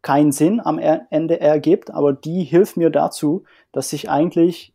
keinen 0.00 0.32
Sinn 0.32 0.60
am 0.64 0.78
Ende 0.78 1.38
ergibt, 1.38 1.90
aber 1.90 2.14
die 2.14 2.42
hilft 2.44 2.78
mir 2.78 2.88
dazu, 2.88 3.44
dass 3.70 3.92
ich 3.92 4.08
eigentlich 4.08 4.72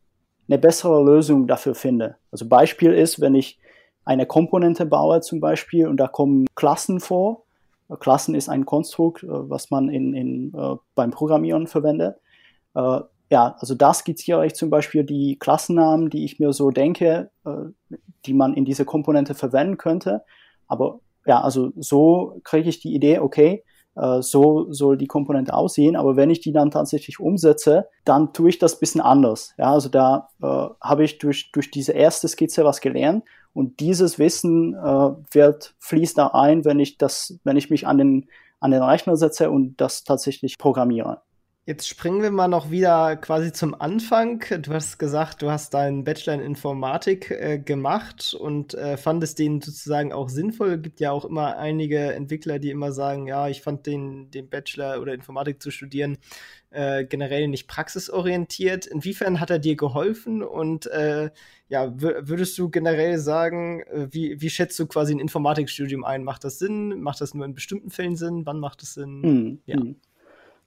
eine 0.47 0.59
bessere 0.59 1.03
Lösung 1.03 1.47
dafür 1.47 1.73
finde. 1.73 2.17
Also 2.31 2.47
Beispiel 2.47 2.93
ist, 2.93 3.19
wenn 3.19 3.33
ich 3.33 3.57
eine 4.03 4.27
Komponente 4.27 4.85
baue 4.85 5.21
zum 5.21 5.39
Beispiel 5.39 5.87
und 5.87 5.97
da 5.97 6.07
kommen 6.07 6.45
Klassen 6.53 6.99
vor. 6.99 7.44
Klassen 7.99 8.35
ist 8.35 8.49
ein 8.49 8.65
Konstrukt, 8.65 9.23
äh, 9.23 9.27
was 9.29 9.71
man 9.71 9.89
in, 9.89 10.13
in, 10.13 10.53
äh, 10.53 10.75
beim 10.95 11.11
Programmieren 11.11 11.67
verwendet. 11.67 12.17
Äh, 12.73 13.01
ja, 13.31 13.55
also 13.59 13.75
da 13.75 13.93
skizziere 13.93 14.45
ich 14.45 14.53
zum 14.53 14.69
Beispiel 14.69 15.03
die 15.03 15.37
Klassennamen, 15.39 16.09
die 16.09 16.25
ich 16.25 16.39
mir 16.39 16.53
so 16.53 16.69
denke, 16.69 17.31
die 18.23 18.33
man 18.35 18.53
in 18.53 18.65
diese 18.65 18.85
Komponente 18.85 19.33
verwenden 19.33 19.77
könnte. 19.77 20.21
Aber 20.67 20.99
ja, 21.25 21.41
also 21.41 21.71
so 21.75 22.39
kriege 22.43 22.69
ich 22.69 22.81
die 22.81 22.93
Idee, 22.93 23.17
okay, 23.17 23.63
so 24.21 24.71
soll 24.71 24.97
die 24.97 25.07
Komponente 25.07 25.53
aussehen. 25.53 25.95
Aber 25.95 26.15
wenn 26.15 26.29
ich 26.29 26.41
die 26.41 26.51
dann 26.51 26.71
tatsächlich 26.71 27.19
umsetze, 27.19 27.87
dann 28.03 28.33
tue 28.33 28.49
ich 28.49 28.59
das 28.59 28.79
bisschen 28.79 29.01
anders. 29.01 29.53
Ja, 29.57 29.71
also 29.71 29.89
da 29.89 30.29
äh, 30.41 30.45
habe 30.81 31.03
ich 31.03 31.17
durch, 31.17 31.51
durch 31.51 31.71
diese 31.71 31.93
erste 31.93 32.27
Skizze 32.27 32.65
was 32.65 32.81
gelernt 32.81 33.23
und 33.53 33.79
dieses 33.79 34.19
Wissen 34.19 34.73
äh, 34.73 35.11
wird 35.31 35.73
fließt 35.79 36.17
da 36.17 36.27
ein, 36.27 36.65
wenn 36.65 36.79
ich 36.79 36.97
das, 36.97 37.39
wenn 37.43 37.57
ich 37.57 37.69
mich 37.69 37.87
an 37.87 37.97
den 37.97 38.27
an 38.59 38.71
den 38.71 38.81
Rechner 38.81 39.15
setze 39.15 39.51
und 39.51 39.79
das 39.79 40.03
tatsächlich 40.03 40.57
programmiere. 40.57 41.21
Jetzt 41.67 41.87
springen 41.87 42.21
wir 42.21 42.29
mal 42.29 42.47
noch 42.47 42.69
wieder 42.69 43.15
quasi 43.15 43.51
zum 43.51 43.73
Anfang. 43.73 44.43
Du 44.61 44.71
hast 44.71 44.99
gesagt, 44.99 45.41
du 45.41 45.49
hast 45.49 45.73
deinen 45.73 46.03
Bachelor 46.03 46.35
in 46.35 46.41
Informatik 46.41 47.31
äh, 47.31 47.57
gemacht 47.57 48.37
und 48.39 48.75
äh, 48.75 48.97
fandest 48.97 49.39
den 49.39 49.61
sozusagen 49.61 50.13
auch 50.13 50.29
sinnvoll. 50.29 50.73
Es 50.73 50.81
gibt 50.83 50.99
ja 50.99 51.11
auch 51.11 51.25
immer 51.25 51.57
einige 51.57 52.13
Entwickler, 52.13 52.59
die 52.59 52.69
immer 52.69 52.91
sagen, 52.91 53.25
ja, 53.25 53.47
ich 53.47 53.63
fand 53.63 53.87
den, 53.87 54.29
den 54.29 54.47
Bachelor 54.47 55.01
oder 55.01 55.15
Informatik 55.15 55.59
zu 55.59 55.71
studieren 55.71 56.19
äh, 56.69 57.03
generell 57.03 57.47
nicht 57.47 57.67
praxisorientiert. 57.67 58.85
Inwiefern 58.85 59.39
hat 59.39 59.49
er 59.49 59.57
dir 59.57 59.75
geholfen 59.75 60.43
und 60.43 60.85
äh, 60.85 61.31
ja, 61.67 61.91
würdest 61.99 62.59
du 62.59 62.69
generell 62.69 63.17
sagen, 63.17 63.81
äh, 63.91 64.07
wie, 64.11 64.39
wie 64.39 64.51
schätzt 64.51 64.77
du 64.77 64.85
quasi 64.85 65.15
ein 65.15 65.19
Informatikstudium 65.19 66.03
ein? 66.03 66.23
Macht 66.23 66.43
das 66.43 66.59
Sinn? 66.59 67.01
Macht 67.01 67.21
das 67.21 67.33
nur 67.33 67.43
in 67.43 67.55
bestimmten 67.55 67.89
Fällen 67.89 68.17
Sinn? 68.17 68.45
Wann 68.45 68.59
macht 68.59 68.83
es 68.83 68.93
Sinn? 68.93 69.23
Hm, 69.23 69.59
ja. 69.65 69.77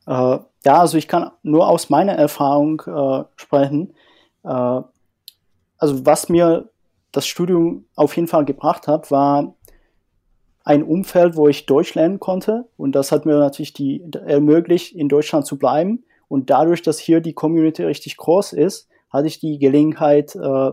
Äh, 0.09 0.39
ja, 0.65 0.81
also 0.81 0.97
ich 0.97 1.07
kann 1.07 1.31
nur 1.43 1.69
aus 1.69 1.91
meiner 1.91 2.15
Erfahrung 2.15 2.83
äh, 2.87 3.25
sprechen. 3.37 3.93
Äh, 4.43 4.49
also 5.79 6.07
was 6.07 6.29
mir 6.29 6.71
das 7.13 7.27
Studium 7.27 7.85
auf 7.95 8.17
jeden 8.17 8.29
Fall 8.29 8.45
gebracht 8.45 8.89
hat, 8.89 9.11
war 9.11 9.55
ein 10.65 10.83
Umfeld, 10.83 11.37
wo 11.37 11.49
ich 11.49 11.67
Deutsch 11.67 11.95
lernen 11.95 12.21
konnte. 12.21 12.69
Und 12.77 12.93
das 12.93 13.13
hat 13.13 13.27
mir 13.27 13.39
natürlich 13.39 13.75
die, 13.75 14.03
ermöglicht, 14.27 14.95
in 14.95 15.09
Deutschland 15.09 15.47
zu 15.47 15.59
bleiben. 15.59 16.05
Und 16.29 16.51
dadurch, 16.51 16.83
dass 16.83 16.99
hier 16.99 17.21
die 17.21 17.33
Community 17.35 17.85
richtig 17.85 18.17
groß 18.17 18.55
ist, 18.55 18.89
hatte 19.11 19.29
ich 19.29 19.41
die 19.41 19.59
Gelegenheit, 19.59 20.35
äh, 20.35 20.71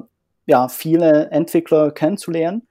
ja, 0.48 0.67
viele 0.69 1.30
Entwickler 1.32 1.91
kennenzulernen. 1.91 2.67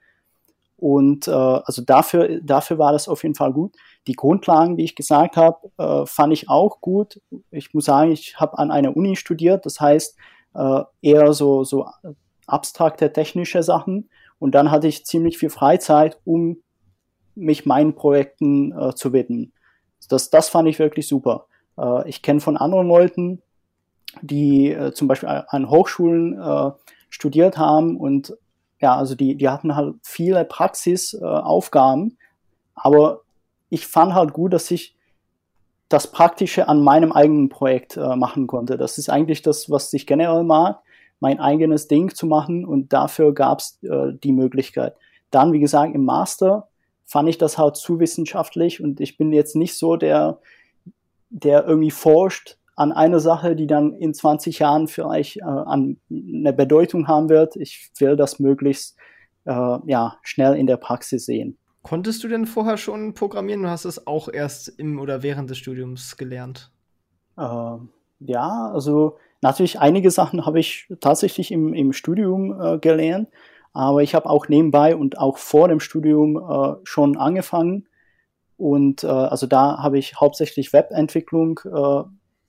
Und 0.76 1.28
äh, 1.28 1.30
also 1.30 1.82
dafür, 1.82 2.40
dafür 2.42 2.78
war 2.78 2.92
das 2.92 3.08
auf 3.08 3.22
jeden 3.22 3.34
Fall 3.34 3.52
gut. 3.52 3.74
Die 4.06 4.14
Grundlagen, 4.14 4.76
wie 4.76 4.84
ich 4.84 4.94
gesagt 4.94 5.36
habe, 5.36 5.70
äh, 5.78 6.06
fand 6.06 6.32
ich 6.32 6.48
auch 6.48 6.80
gut. 6.80 7.20
Ich 7.50 7.72
muss 7.72 7.86
sagen, 7.86 8.12
ich 8.12 8.38
habe 8.38 8.58
an 8.58 8.70
einer 8.70 8.96
Uni 8.96 9.16
studiert, 9.16 9.64
das 9.64 9.80
heißt 9.80 10.16
äh, 10.54 10.82
eher 11.02 11.32
so, 11.32 11.64
so 11.64 11.86
abstrakte 12.46 13.12
technische 13.12 13.62
Sachen. 13.62 14.10
Und 14.38 14.54
dann 14.54 14.70
hatte 14.70 14.88
ich 14.88 15.06
ziemlich 15.06 15.38
viel 15.38 15.50
Freizeit, 15.50 16.18
um 16.24 16.58
mich 17.34 17.66
meinen 17.66 17.94
Projekten 17.94 18.72
äh, 18.78 18.94
zu 18.94 19.12
widmen. 19.12 19.52
Das, 20.08 20.30
das 20.30 20.48
fand 20.48 20.68
ich 20.68 20.78
wirklich 20.78 21.08
super. 21.08 21.46
Äh, 21.78 22.08
ich 22.08 22.22
kenne 22.22 22.40
von 22.40 22.56
anderen 22.56 22.88
Leuten, 22.88 23.42
die 24.22 24.70
äh, 24.70 24.92
zum 24.92 25.08
Beispiel 25.08 25.28
an 25.28 25.70
Hochschulen 25.70 26.38
äh, 26.40 26.70
studiert 27.08 27.58
haben 27.58 27.96
und 27.96 28.36
ja, 28.80 28.96
also 28.96 29.14
die, 29.14 29.36
die 29.36 29.48
hatten 29.48 29.76
halt 29.76 29.94
viele 30.02 30.44
Praxisaufgaben, 30.44 32.18
aber 32.74 33.22
ich 33.74 33.88
fand 33.88 34.14
halt 34.14 34.32
gut, 34.32 34.52
dass 34.52 34.70
ich 34.70 34.96
das 35.88 36.10
Praktische 36.10 36.68
an 36.68 36.82
meinem 36.82 37.10
eigenen 37.10 37.48
Projekt 37.48 37.96
äh, 37.96 38.14
machen 38.14 38.46
konnte. 38.46 38.76
Das 38.76 38.98
ist 38.98 39.10
eigentlich 39.10 39.42
das, 39.42 39.68
was 39.68 39.92
ich 39.92 40.06
generell 40.06 40.44
mag, 40.44 40.80
mein 41.18 41.40
eigenes 41.40 41.88
Ding 41.88 42.14
zu 42.14 42.26
machen 42.26 42.64
und 42.64 42.92
dafür 42.92 43.34
gab 43.34 43.58
es 43.58 43.82
äh, 43.82 44.12
die 44.12 44.32
Möglichkeit. 44.32 44.94
Dann, 45.32 45.52
wie 45.52 45.58
gesagt, 45.58 45.94
im 45.94 46.04
Master 46.04 46.68
fand 47.04 47.28
ich 47.28 47.36
das 47.36 47.58
halt 47.58 47.76
zu 47.76 47.98
wissenschaftlich 47.98 48.80
und 48.80 49.00
ich 49.00 49.16
bin 49.16 49.32
jetzt 49.32 49.56
nicht 49.56 49.76
so 49.76 49.96
der, 49.96 50.38
der 51.30 51.66
irgendwie 51.66 51.90
forscht 51.90 52.58
an 52.76 52.92
einer 52.92 53.18
Sache, 53.18 53.56
die 53.56 53.66
dann 53.66 53.92
in 53.92 54.14
20 54.14 54.60
Jahren 54.60 54.86
vielleicht 54.86 55.38
äh, 55.38 55.42
an 55.42 55.96
eine 56.10 56.52
Bedeutung 56.52 57.08
haben 57.08 57.28
wird. 57.28 57.56
Ich 57.56 57.90
will 57.98 58.16
das 58.16 58.38
möglichst 58.38 58.96
äh, 59.46 59.78
ja, 59.86 60.16
schnell 60.22 60.54
in 60.54 60.68
der 60.68 60.76
Praxis 60.76 61.26
sehen. 61.26 61.58
Konntest 61.84 62.24
du 62.24 62.28
denn 62.28 62.46
vorher 62.46 62.78
schon 62.78 63.12
programmieren 63.12 63.62
Du 63.62 63.68
hast 63.68 63.84
es 63.84 64.06
auch 64.06 64.30
erst 64.32 64.68
im 64.68 64.98
oder 64.98 65.22
während 65.22 65.50
des 65.50 65.58
Studiums 65.58 66.16
gelernt? 66.16 66.72
Äh, 67.36 67.76
ja, 68.20 68.70
also 68.72 69.18
natürlich 69.42 69.78
einige 69.80 70.10
Sachen 70.10 70.46
habe 70.46 70.60
ich 70.60 70.90
tatsächlich 71.00 71.52
im, 71.52 71.74
im 71.74 71.92
Studium 71.92 72.58
äh, 72.58 72.78
gelernt, 72.78 73.28
aber 73.74 74.02
ich 74.02 74.14
habe 74.14 74.30
auch 74.30 74.48
nebenbei 74.48 74.96
und 74.96 75.18
auch 75.18 75.36
vor 75.36 75.68
dem 75.68 75.78
Studium 75.78 76.38
äh, 76.38 76.76
schon 76.84 77.18
angefangen. 77.18 77.86
Und 78.56 79.04
äh, 79.04 79.08
also 79.08 79.46
da 79.46 79.76
habe 79.82 79.98
ich 79.98 80.18
hauptsächlich 80.18 80.72
Webentwicklung 80.72 81.60
äh, 81.66 82.04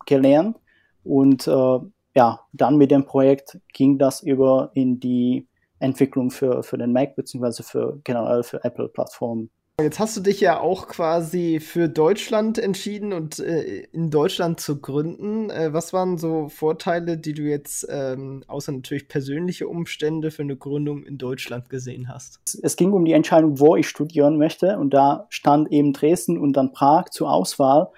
gelernt. 0.05 0.57
Und 1.03 1.45
äh, 1.45 1.79
ja, 2.15 2.39
dann 2.53 2.77
mit 2.77 2.89
dem 2.89 3.05
Projekt 3.05 3.59
ging 3.73 3.97
das 3.97 4.23
über 4.23 4.71
in 4.75 5.01
die 5.01 5.45
Entwicklung 5.85 6.31
für, 6.31 6.63
für 6.63 6.77
den 6.77 6.91
Mac 6.91 7.15
beziehungsweise 7.15 7.63
für 7.63 7.99
generell 8.03 8.43
für 8.43 8.63
Apple-Plattformen. 8.63 9.49
Jetzt 9.81 9.99
hast 9.99 10.15
du 10.15 10.21
dich 10.21 10.39
ja 10.39 10.61
auch 10.61 10.87
quasi 10.87 11.59
für 11.59 11.89
Deutschland 11.89 12.57
entschieden 12.57 13.11
und 13.11 13.39
äh, 13.39 13.81
in 13.91 14.09
Deutschland 14.09 14.61
zu 14.61 14.79
gründen. 14.79 15.49
Äh, 15.49 15.73
was 15.73 15.91
waren 15.91 16.17
so 16.17 16.47
Vorteile, 16.47 17.17
die 17.17 17.33
du 17.33 17.41
jetzt 17.41 17.85
ähm, 17.89 18.45
außer 18.47 18.71
natürlich 18.71 19.09
persönliche 19.09 19.67
Umstände 19.67 20.31
für 20.31 20.43
eine 20.43 20.55
Gründung 20.55 21.03
in 21.03 21.17
Deutschland 21.17 21.69
gesehen 21.69 22.07
hast? 22.07 22.39
Es 22.63 22.77
ging 22.77 22.93
um 22.93 23.03
die 23.03 23.11
Entscheidung, 23.11 23.59
wo 23.59 23.75
ich 23.75 23.89
studieren 23.89 24.37
möchte 24.37 24.79
und 24.79 24.93
da 24.93 25.27
stand 25.27 25.69
eben 25.73 25.91
Dresden 25.91 26.37
und 26.37 26.53
dann 26.53 26.71
Prag 26.71 27.09
zur 27.09 27.29
Auswahl. 27.29 27.89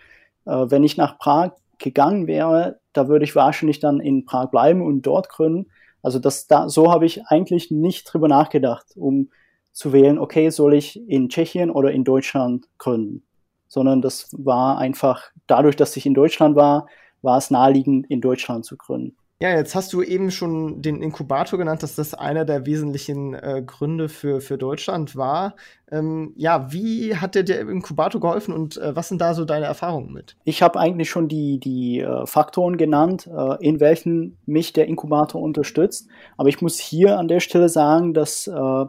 Äh, 0.45 0.71
wenn 0.71 0.83
ich 0.83 0.97
nach 0.97 1.19
Prag 1.19 1.51
gegangen 1.77 2.25
wäre, 2.25 2.79
da 2.93 3.07
würde 3.07 3.25
ich 3.25 3.35
wahrscheinlich 3.35 3.79
dann 3.79 3.99
in 3.99 4.25
Prag 4.25 4.49
bleiben 4.49 4.81
und 4.81 5.03
dort 5.03 5.29
gründen. 5.29 5.69
Also 6.01 6.19
das 6.19 6.47
da, 6.47 6.69
so 6.69 6.91
habe 6.91 7.05
ich 7.05 7.25
eigentlich 7.27 7.71
nicht 7.71 8.11
drüber 8.11 8.27
nachgedacht, 8.27 8.85
um 8.95 9.29
zu 9.71 9.93
wählen, 9.93 10.17
okay, 10.17 10.49
soll 10.49 10.73
ich 10.73 10.99
in 11.07 11.29
Tschechien 11.29 11.69
oder 11.69 11.91
in 11.91 12.03
Deutschland 12.03 12.67
gründen? 12.77 13.23
Sondern 13.67 14.01
das 14.01 14.29
war 14.31 14.77
einfach, 14.77 15.31
dadurch, 15.45 15.75
dass 15.75 15.97
ich 15.97 16.05
in 16.05 16.13
Deutschland 16.13 16.55
war, 16.55 16.87
war 17.21 17.37
es 17.37 17.51
naheliegend, 17.51 18.09
in 18.09 18.21
Deutschland 18.21 18.65
zu 18.65 18.77
gründen. 18.77 19.17
Ja, 19.39 19.49
jetzt 19.51 19.75
hast 19.75 19.93
du 19.93 20.01
eben 20.01 20.31
schon 20.31 20.81
den 20.81 21.03
Inkubator 21.03 21.59
genannt, 21.59 21.83
dass 21.83 21.93
das 21.93 22.15
einer 22.15 22.43
der 22.43 22.65
wesentlichen 22.65 23.35
äh, 23.35 23.61
Gründe 23.63 24.09
für, 24.09 24.41
für 24.41 24.57
Deutschland 24.57 25.15
war. 25.15 25.55
Ähm, 25.91 26.33
ja, 26.35 26.71
wie 26.73 27.15
hat 27.15 27.35
dir 27.35 27.43
der 27.43 27.61
Inkubator 27.69 28.19
geholfen 28.19 28.51
und 28.51 28.77
äh, 28.77 28.95
was 28.95 29.09
sind 29.09 29.21
da 29.21 29.35
so 29.35 29.45
deine 29.45 29.67
Erfahrungen 29.67 30.11
mit? 30.11 30.35
Ich 30.43 30.63
habe 30.63 30.79
eigentlich 30.79 31.11
schon 31.11 31.27
die, 31.27 31.59
die 31.59 31.99
äh, 31.99 32.25
Faktoren 32.25 32.77
genannt, 32.77 33.27
äh, 33.27 33.63
in 33.63 33.79
welchen 33.79 34.39
mich 34.47 34.73
der 34.73 34.87
Inkubator 34.87 35.39
unterstützt. 35.39 36.07
Aber 36.35 36.49
ich 36.49 36.63
muss 36.63 36.79
hier 36.79 37.19
an 37.19 37.27
der 37.27 37.39
Stelle 37.39 37.69
sagen, 37.69 38.15
dass 38.15 38.47
äh, 38.47 38.85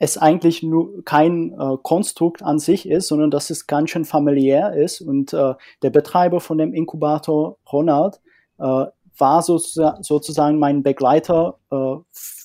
es 0.00 0.18
eigentlich 0.18 0.64
nur 0.64 1.04
kein 1.04 1.52
äh, 1.52 1.76
Konstrukt 1.80 2.42
an 2.42 2.58
sich 2.58 2.88
ist, 2.88 3.06
sondern 3.06 3.30
dass 3.30 3.50
es 3.50 3.68
ganz 3.68 3.90
schön 3.90 4.04
familiär 4.04 4.72
ist. 4.72 5.00
Und 5.00 5.32
äh, 5.32 5.54
der 5.82 5.90
Betreiber 5.90 6.40
von 6.40 6.58
dem 6.58 6.74
Inkubator, 6.74 7.58
Ronald, 7.70 8.20
äh, 8.58 8.86
war 9.20 9.42
so, 9.42 9.58
sozusagen 9.58 10.58
mein 10.58 10.82
Begleiter 10.82 11.58
äh, 11.70 11.96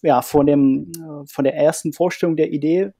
ja, 0.02 0.22
von, 0.22 0.46
dem, 0.46 0.92
äh, 0.94 1.28
von 1.28 1.44
der 1.44 1.56
ersten 1.56 1.94
Vorstellung 1.94 2.36
der 2.36 2.52
Idee 2.52 2.92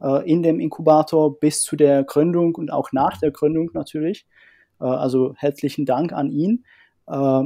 äh, 0.00 0.30
in 0.30 0.42
dem 0.42 0.60
Inkubator 0.60 1.38
bis 1.38 1.62
zu 1.62 1.76
der 1.76 2.04
Gründung 2.04 2.54
und 2.54 2.72
auch 2.72 2.92
nach 2.92 3.18
der 3.18 3.30
Gründung 3.30 3.70
natürlich. 3.72 4.26
Äh, 4.80 4.84
also 4.84 5.34
herzlichen 5.36 5.86
Dank 5.86 6.12
an 6.12 6.30
ihn. 6.30 6.64
Äh, 7.06 7.42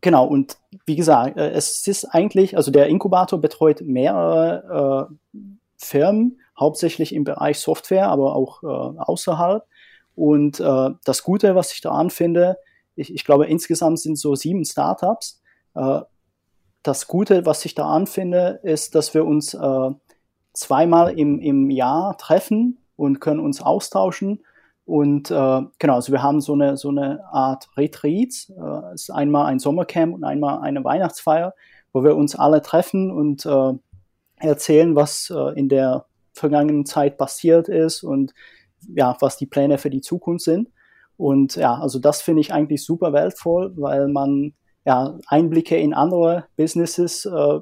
genau, 0.00 0.26
und 0.26 0.58
wie 0.86 0.96
gesagt, 0.96 1.36
äh, 1.36 1.50
es 1.50 1.86
ist 1.86 2.04
eigentlich, 2.04 2.56
also 2.56 2.70
der 2.70 2.88
Inkubator 2.88 3.40
betreut 3.40 3.80
mehrere 3.82 5.10
Firmen, 5.76 6.40
hauptsächlich 6.58 7.14
im 7.14 7.24
Bereich 7.24 7.58
Software, 7.58 8.08
aber 8.08 8.36
auch 8.36 8.62
außerhalb. 8.62 9.64
Und 10.14 10.60
das 10.60 11.22
Gute, 11.22 11.54
was 11.54 11.72
ich 11.72 11.80
daran 11.80 12.10
finde, 12.10 12.58
ich, 12.96 13.14
ich 13.14 13.24
glaube, 13.24 13.46
insgesamt 13.46 14.00
sind 14.00 14.16
so 14.16 14.34
sieben 14.34 14.64
Startups. 14.64 15.40
Äh, 15.74 16.00
das 16.82 17.06
Gute, 17.06 17.46
was 17.46 17.64
ich 17.64 17.74
da 17.74 17.86
anfinde, 17.86 18.60
ist, 18.62 18.94
dass 18.94 19.12
wir 19.14 19.24
uns 19.26 19.54
äh, 19.54 19.90
zweimal 20.52 21.18
im, 21.18 21.38
im 21.40 21.70
Jahr 21.70 22.16
treffen 22.18 22.78
und 22.96 23.20
können 23.20 23.40
uns 23.40 23.60
austauschen 23.62 24.40
Und 24.84 25.30
äh, 25.30 25.62
genau, 25.78 25.94
also 25.94 26.12
wir 26.12 26.22
haben 26.22 26.40
so 26.40 26.54
eine, 26.54 26.76
so 26.76 26.88
eine 26.88 27.24
Art 27.32 27.68
Retreats. 27.76 28.50
Äh, 28.50 28.94
ist 28.94 29.10
einmal 29.10 29.46
ein 29.46 29.58
Sommercamp 29.60 30.14
und 30.14 30.24
einmal 30.24 30.60
eine 30.62 30.82
Weihnachtsfeier, 30.82 31.54
wo 31.92 32.02
wir 32.02 32.16
uns 32.16 32.34
alle 32.34 32.60
treffen 32.60 33.10
und 33.10 33.46
äh, 33.46 33.72
erzählen, 34.36 34.96
was 34.96 35.30
äh, 35.30 35.58
in 35.58 35.68
der 35.68 36.06
vergangenen 36.32 36.86
Zeit 36.86 37.18
passiert 37.18 37.68
ist 37.68 38.02
und 38.02 38.34
ja, 38.94 39.16
was 39.20 39.36
die 39.36 39.46
Pläne 39.46 39.78
für 39.78 39.90
die 39.90 40.00
Zukunft 40.00 40.44
sind. 40.44 40.68
Und 41.20 41.56
ja, 41.56 41.74
also 41.74 41.98
das 41.98 42.22
finde 42.22 42.40
ich 42.40 42.52
eigentlich 42.52 42.82
super 42.82 43.12
wertvoll, 43.12 43.74
weil 43.76 44.08
man 44.08 44.54
ja 44.86 45.18
Einblicke 45.26 45.76
in 45.76 45.92
andere 45.92 46.46
Businesses 46.56 47.26
äh, 47.26 47.60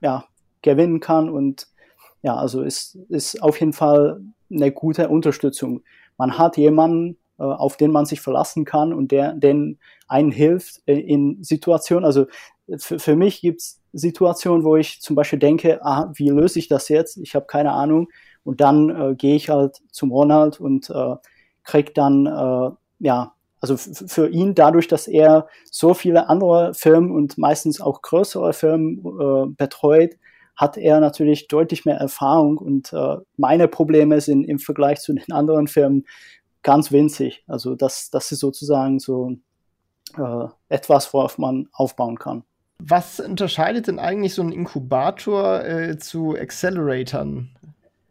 ja, 0.00 0.24
gewinnen 0.62 0.98
kann 0.98 1.30
und 1.30 1.68
ja, 2.22 2.34
also 2.34 2.62
ist, 2.62 2.96
ist 3.08 3.40
auf 3.42 3.60
jeden 3.60 3.72
Fall 3.72 4.20
eine 4.50 4.72
gute 4.72 5.08
Unterstützung. 5.08 5.82
Man 6.18 6.36
hat 6.36 6.56
jemanden, 6.56 7.16
äh, 7.38 7.44
auf 7.44 7.76
den 7.76 7.92
man 7.92 8.06
sich 8.06 8.20
verlassen 8.20 8.64
kann 8.64 8.92
und 8.92 9.12
der 9.12 9.34
den 9.34 9.78
einen 10.08 10.32
hilft 10.32 10.78
in 10.86 11.44
Situationen. 11.44 12.04
Also 12.04 12.26
für, 12.78 12.98
für 12.98 13.14
mich 13.14 13.40
gibt's 13.40 13.80
Situationen, 13.92 14.64
wo 14.64 14.74
ich 14.74 15.00
zum 15.00 15.14
Beispiel 15.14 15.38
denke, 15.38 15.78
ah, 15.84 16.10
wie 16.14 16.28
löse 16.28 16.58
ich 16.58 16.66
das 16.66 16.88
jetzt? 16.88 17.18
Ich 17.18 17.36
habe 17.36 17.46
keine 17.46 17.70
Ahnung. 17.72 18.08
Und 18.42 18.60
dann 18.60 18.90
äh, 18.90 19.14
gehe 19.14 19.36
ich 19.36 19.48
halt 19.48 19.78
zum 19.92 20.10
Ronald 20.10 20.58
und 20.58 20.90
äh, 20.90 21.14
krieg 21.64 21.94
dann, 21.94 22.26
äh, 22.26 22.70
ja, 23.00 23.34
also 23.60 23.76
für 23.76 24.28
ihn 24.28 24.54
dadurch, 24.54 24.88
dass 24.88 25.06
er 25.06 25.46
so 25.70 25.92
viele 25.92 26.28
andere 26.28 26.72
Firmen 26.74 27.10
und 27.10 27.36
meistens 27.36 27.80
auch 27.80 28.00
größere 28.00 28.52
Firmen 28.52 28.98
äh, 28.98 29.46
betreut, 29.54 30.16
hat 30.56 30.76
er 30.76 31.00
natürlich 31.00 31.48
deutlich 31.48 31.84
mehr 31.84 31.96
Erfahrung 31.96 32.58
und 32.58 32.92
äh, 32.92 33.16
meine 33.36 33.68
Probleme 33.68 34.20
sind 34.20 34.44
im 34.44 34.58
Vergleich 34.58 35.00
zu 35.00 35.12
den 35.12 35.32
anderen 35.32 35.68
Firmen 35.68 36.04
ganz 36.62 36.92
winzig. 36.92 37.44
Also 37.46 37.74
das, 37.74 38.10
das 38.10 38.32
ist 38.32 38.40
sozusagen 38.40 38.98
so 38.98 39.36
äh, 40.16 40.46
etwas, 40.68 41.12
worauf 41.14 41.38
man 41.38 41.68
aufbauen 41.72 42.18
kann. 42.18 42.44
Was 42.78 43.20
unterscheidet 43.20 43.86
denn 43.86 43.98
eigentlich 43.98 44.34
so 44.34 44.42
ein 44.42 44.52
Inkubator 44.52 45.64
äh, 45.64 45.98
zu 45.98 46.34
Acceleratoren? 46.34 47.56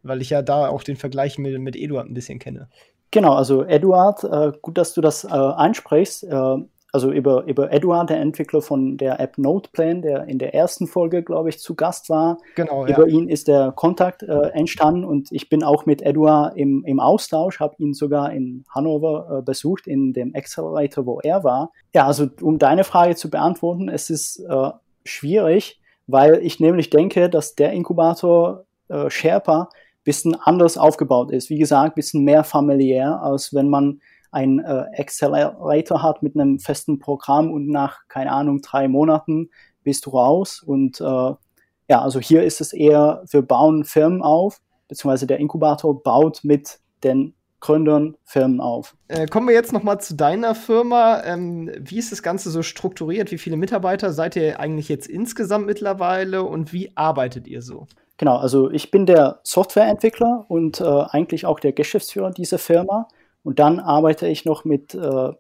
Weil 0.04 0.22
ich 0.22 0.30
ja 0.30 0.42
da 0.42 0.70
auch 0.70 0.84
den 0.84 0.96
Vergleich 0.96 1.38
mit, 1.38 1.60
mit 1.60 1.76
Eduard 1.76 2.08
ein 2.08 2.14
bisschen 2.14 2.40
kenne. 2.40 2.70
Genau, 3.12 3.34
also 3.34 3.64
Eduard, 3.64 4.24
äh, 4.24 4.52
gut, 4.62 4.78
dass 4.78 4.94
du 4.94 5.02
das 5.02 5.24
äh, 5.24 5.30
ansprichst. 5.30 6.24
Äh, 6.26 6.58
also 6.92 7.12
über, 7.12 7.44
über 7.44 7.72
Eduard, 7.72 8.10
der 8.10 8.20
Entwickler 8.20 8.62
von 8.62 8.98
der 8.98 9.20
App 9.20 9.38
Noteplan, 9.38 10.02
der 10.02 10.26
in 10.26 10.40
der 10.40 10.56
ersten 10.56 10.88
Folge, 10.88 11.22
glaube 11.22 11.50
ich, 11.50 11.60
zu 11.60 11.76
Gast 11.76 12.10
war. 12.10 12.40
Genau. 12.56 12.86
Über 12.86 13.08
ja. 13.08 13.16
ihn 13.16 13.30
ist 13.30 13.48
der 13.48 13.72
Kontakt 13.72 14.24
äh, 14.24 14.50
entstanden 14.54 15.04
und 15.04 15.32
ich 15.32 15.50
bin 15.50 15.64
auch 15.64 15.86
mit 15.86 16.02
Eduard 16.02 16.58
im, 16.58 16.84
im 16.86 17.00
Austausch, 17.00 17.60
habe 17.60 17.76
ihn 17.78 17.94
sogar 17.94 18.32
in 18.32 18.64
Hannover 18.74 19.40
äh, 19.40 19.42
besucht, 19.44 19.86
in 19.86 20.14
dem 20.14 20.34
Accelerator, 20.36 21.06
wo 21.06 21.20
er 21.20 21.44
war. 21.44 21.72
Ja, 21.94 22.08
also 22.08 22.28
um 22.42 22.58
deine 22.58 22.84
Frage 22.84 23.16
zu 23.16 23.30
beantworten, 23.30 23.90
es 23.90 24.10
ist 24.10 24.40
äh, 24.40 24.72
schwierig, 25.06 25.80
weil 26.08 26.40
ich 26.44 26.60
nämlich 26.60 26.90
denke, 26.90 27.30
dass 27.30 27.56
der 27.56 27.72
Inkubator 27.72 28.66
Sherpa 29.10 29.70
bisschen 30.04 30.36
anders 30.36 30.78
aufgebaut 30.78 31.32
ist. 31.32 31.50
Wie 31.50 31.60
gesagt, 31.60 31.96
bisschen 31.96 32.24
mehr 32.24 32.44
familiär, 32.44 33.22
als 33.22 33.54
wenn 33.54 33.70
man 33.70 34.02
ein 34.32 34.60
äh, 34.60 34.86
Accelerator 34.98 36.04
hat 36.04 36.24
mit 36.24 36.36
einem 36.36 36.60
festen 36.60 37.00
Programm 37.00 37.52
und 37.52 37.68
nach, 37.68 38.08
keine 38.08 38.32
Ahnung, 38.32 38.62
drei 38.62 38.88
Monaten 38.88 39.50
bist 39.84 40.06
du 40.06 40.12
raus. 40.12 40.62
Und 40.62 41.02
äh, 41.02 41.04
ja, 41.04 42.02
also 42.02 42.20
hier 42.20 42.44
ist 42.44 42.62
es 42.62 42.74
eher, 42.74 43.24
wir 43.30 43.42
bauen 43.42 43.84
Firmen 43.84 44.22
auf, 44.22 44.62
beziehungsweise 44.88 45.28
der 45.28 45.40
Inkubator 45.40 46.02
baut 46.02 46.42
mit 46.44 46.80
den 47.04 47.34
Gründern 47.60 48.16
Firmen 48.24 48.62
auf. 48.62 48.96
Äh, 49.10 49.26
kommen 49.28 49.48
wir 49.48 49.56
jetzt 49.56 49.74
nochmal 49.74 50.00
zu 50.00 50.16
deiner 50.16 50.56
Firma. 50.56 51.22
Ähm, 51.24 51.70
wie 51.78 51.98
ist 51.98 52.12
das 52.12 52.24
Ganze 52.24 52.52
so 52.52 52.64
strukturiert? 52.64 53.32
Wie 53.32 53.38
viele 53.38 53.58
Mitarbeiter 53.58 54.14
seid 54.14 54.36
ihr 54.38 54.60
eigentlich 54.60 54.88
jetzt 54.88 55.08
insgesamt 55.08 55.66
mittlerweile 55.66 56.44
und 56.44 56.72
wie 56.72 56.96
arbeitet 56.96 57.48
ihr 57.48 57.62
so? 57.62 57.88
Genau, 58.20 58.36
also 58.36 58.70
ich 58.70 58.92
bin 58.92 59.06
der 59.06 59.40
Softwareentwickler 59.44 60.44
und 60.50 60.82
äh, 60.82 60.84
eigentlich 60.84 61.46
auch 61.46 61.58
der 61.58 61.72
Geschäftsführer 61.72 62.32
dieser 62.32 62.60
Firma. 62.60 63.08
Und 63.44 63.60
dann 63.60 63.80
arbeite 63.80 64.28
ich 64.28 64.44
noch 64.44 64.66
mit, 64.66 64.94
äh, 64.94 65.32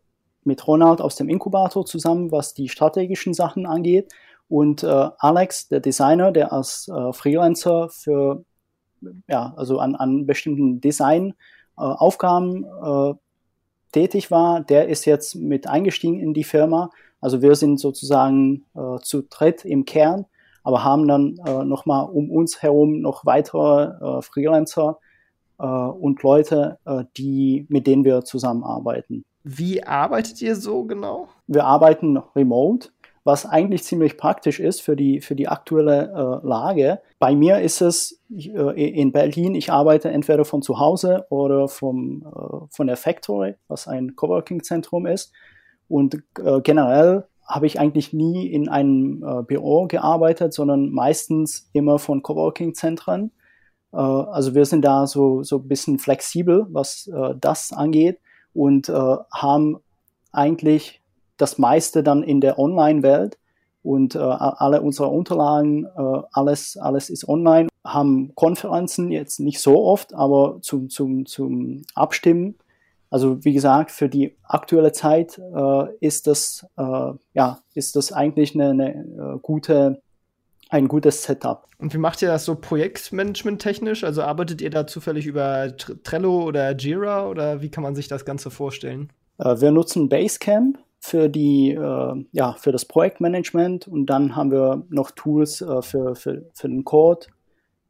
mit 0.45 0.65
Ronald 0.65 1.01
aus 1.01 1.17
dem 1.17 1.27
Inkubator 1.27 1.85
zusammen, 1.85 2.31
was 2.31 2.53
die 2.53 2.69
strategischen 2.69 3.33
Sachen 3.33 3.65
angeht. 3.65 4.13
Und 4.47 4.83
äh, 4.83 5.09
Alex, 5.17 5.67
der 5.67 5.81
Designer, 5.81 6.31
der 6.31 6.53
als 6.53 6.87
äh, 6.87 7.11
Freelancer 7.11 7.89
für, 7.89 8.45
ja, 9.27 9.53
also 9.57 9.79
an, 9.79 9.95
an 9.95 10.25
bestimmten 10.25 10.79
Designaufgaben 10.79 12.63
äh, 12.63 13.13
tätig 13.91 14.31
war, 14.31 14.61
der 14.61 14.87
ist 14.87 15.03
jetzt 15.03 15.35
mit 15.35 15.67
eingestiegen 15.67 16.21
in 16.21 16.33
die 16.33 16.45
Firma. 16.45 16.91
Also 17.19 17.41
wir 17.41 17.55
sind 17.55 17.77
sozusagen 17.77 18.63
äh, 18.73 18.99
zu 19.01 19.23
dritt 19.23 19.65
im 19.65 19.83
Kern, 19.83 20.27
aber 20.63 20.83
haben 20.83 21.07
dann 21.07 21.35
äh, 21.45 21.63
nochmal 21.63 22.09
um 22.09 22.29
uns 22.29 22.61
herum 22.61 23.01
noch 23.01 23.25
weitere 23.25 24.17
äh, 24.19 24.21
Freelancer, 24.21 24.99
äh, 25.59 25.65
und 25.65 26.23
Leute, 26.23 26.79
äh, 26.85 27.03
die, 27.17 27.65
mit 27.69 27.85
denen 27.85 28.03
wir 28.03 28.23
zusammenarbeiten. 28.23 29.25
Wie 29.43 29.83
arbeitet 29.83 30.41
ihr 30.41 30.55
so 30.55 30.83
genau? 30.83 31.27
Wir 31.47 31.65
arbeiten 31.65 32.17
remote, 32.35 32.89
was 33.23 33.45
eigentlich 33.45 33.83
ziemlich 33.83 34.17
praktisch 34.17 34.59
ist 34.59 34.81
für 34.81 34.95
die, 34.95 35.21
für 35.21 35.35
die 35.35 35.47
aktuelle 35.47 36.41
äh, 36.43 36.47
Lage. 36.47 37.01
Bei 37.19 37.35
mir 37.35 37.59
ist 37.59 37.81
es 37.81 38.21
äh, 38.31 38.89
in 38.89 39.11
Berlin, 39.11 39.55
ich 39.55 39.71
arbeite 39.71 40.09
entweder 40.09 40.45
von 40.45 40.61
zu 40.61 40.79
Hause 40.79 41.25
oder 41.29 41.67
vom, 41.67 42.69
von 42.71 42.87
der 42.87 42.97
Factory, 42.97 43.55
was 43.67 43.87
ein 43.87 44.15
Coworking-Zentrum 44.15 45.05
ist. 45.05 45.33
Und 45.87 46.21
generell 46.63 47.25
habe 47.49 47.65
ich 47.65 47.79
eigentlich 47.79 48.13
nie 48.13 48.47
in 48.47 48.69
einem 48.69 49.45
Büro 49.47 49.87
gearbeitet, 49.87 50.53
sondern 50.53 50.91
meistens 50.91 51.67
immer 51.73 51.97
von 51.97 52.21
Coworking-Zentren. 52.21 53.31
Äh, 53.91 53.97
also 53.97 54.55
wir 54.55 54.65
sind 54.65 54.83
da 54.83 55.07
so, 55.07 55.43
so 55.43 55.57
ein 55.57 55.67
bisschen 55.67 55.99
flexibel, 55.99 56.67
was 56.69 57.07
äh, 57.07 57.35
das 57.39 57.73
angeht 57.73 58.19
und 58.53 58.89
äh, 58.89 59.15
haben 59.33 59.77
eigentlich 60.31 61.01
das 61.37 61.57
meiste 61.57 62.03
dann 62.03 62.23
in 62.23 62.41
der 62.41 62.59
Online-Welt 62.59 63.37
und 63.81 64.15
äh, 64.15 64.19
alle 64.19 64.81
unsere 64.81 65.07
Unterlagen, 65.07 65.85
äh, 65.85 66.21
alles, 66.31 66.77
alles 66.77 67.09
ist 67.09 67.27
online, 67.27 67.69
haben 67.83 68.33
Konferenzen 68.35 69.11
jetzt 69.11 69.39
nicht 69.39 69.59
so 69.61 69.83
oft, 69.83 70.13
aber 70.13 70.57
zum, 70.61 70.89
zum, 70.89 71.25
zum 71.25 71.83
Abstimmen. 71.95 72.55
Also 73.09 73.43
wie 73.43 73.53
gesagt, 73.53 73.91
für 73.91 74.07
die 74.07 74.35
aktuelle 74.43 74.91
Zeit 74.91 75.39
äh, 75.39 75.83
ist 75.99 76.27
das 76.27 76.65
äh, 76.77 77.11
ja 77.33 77.59
ist 77.73 77.95
das 77.95 78.11
eigentlich 78.11 78.53
eine, 78.53 78.69
eine 78.69 78.89
äh, 78.89 79.39
gute 79.41 80.01
ein 80.69 80.87
gutes 80.87 81.23
Setup. 81.23 81.65
Und 81.79 81.93
wie 81.93 81.97
macht 81.97 82.21
ihr 82.21 82.27
das 82.27 82.45
so 82.45 82.55
Projektmanagement 82.55 83.61
technisch? 83.61 84.03
Also 84.03 84.21
arbeitet 84.21 84.61
ihr 84.61 84.69
da 84.69 84.85
zufällig 84.85 85.25
über 85.25 85.75
Trello 86.03 86.43
oder 86.43 86.75
Jira 86.77 87.27
oder 87.27 87.61
wie 87.61 87.69
kann 87.69 87.83
man 87.83 87.95
sich 87.95 88.07
das 88.07 88.23
Ganze 88.23 88.51
vorstellen? 88.51 89.09
Äh, 89.39 89.59
wir 89.59 89.71
nutzen 89.71 90.09
Basecamp 90.09 90.77
für 90.99 91.29
die 91.29 91.71
äh, 91.71 92.25
ja 92.31 92.53
für 92.53 92.71
das 92.71 92.85
Projektmanagement 92.85 93.87
und 93.87 94.05
dann 94.05 94.35
haben 94.35 94.51
wir 94.51 94.85
noch 94.89 95.11
Tools 95.11 95.61
äh, 95.61 95.81
für, 95.81 96.15
für, 96.15 96.45
für 96.53 96.67
den 96.67 96.85
Code 96.85 97.27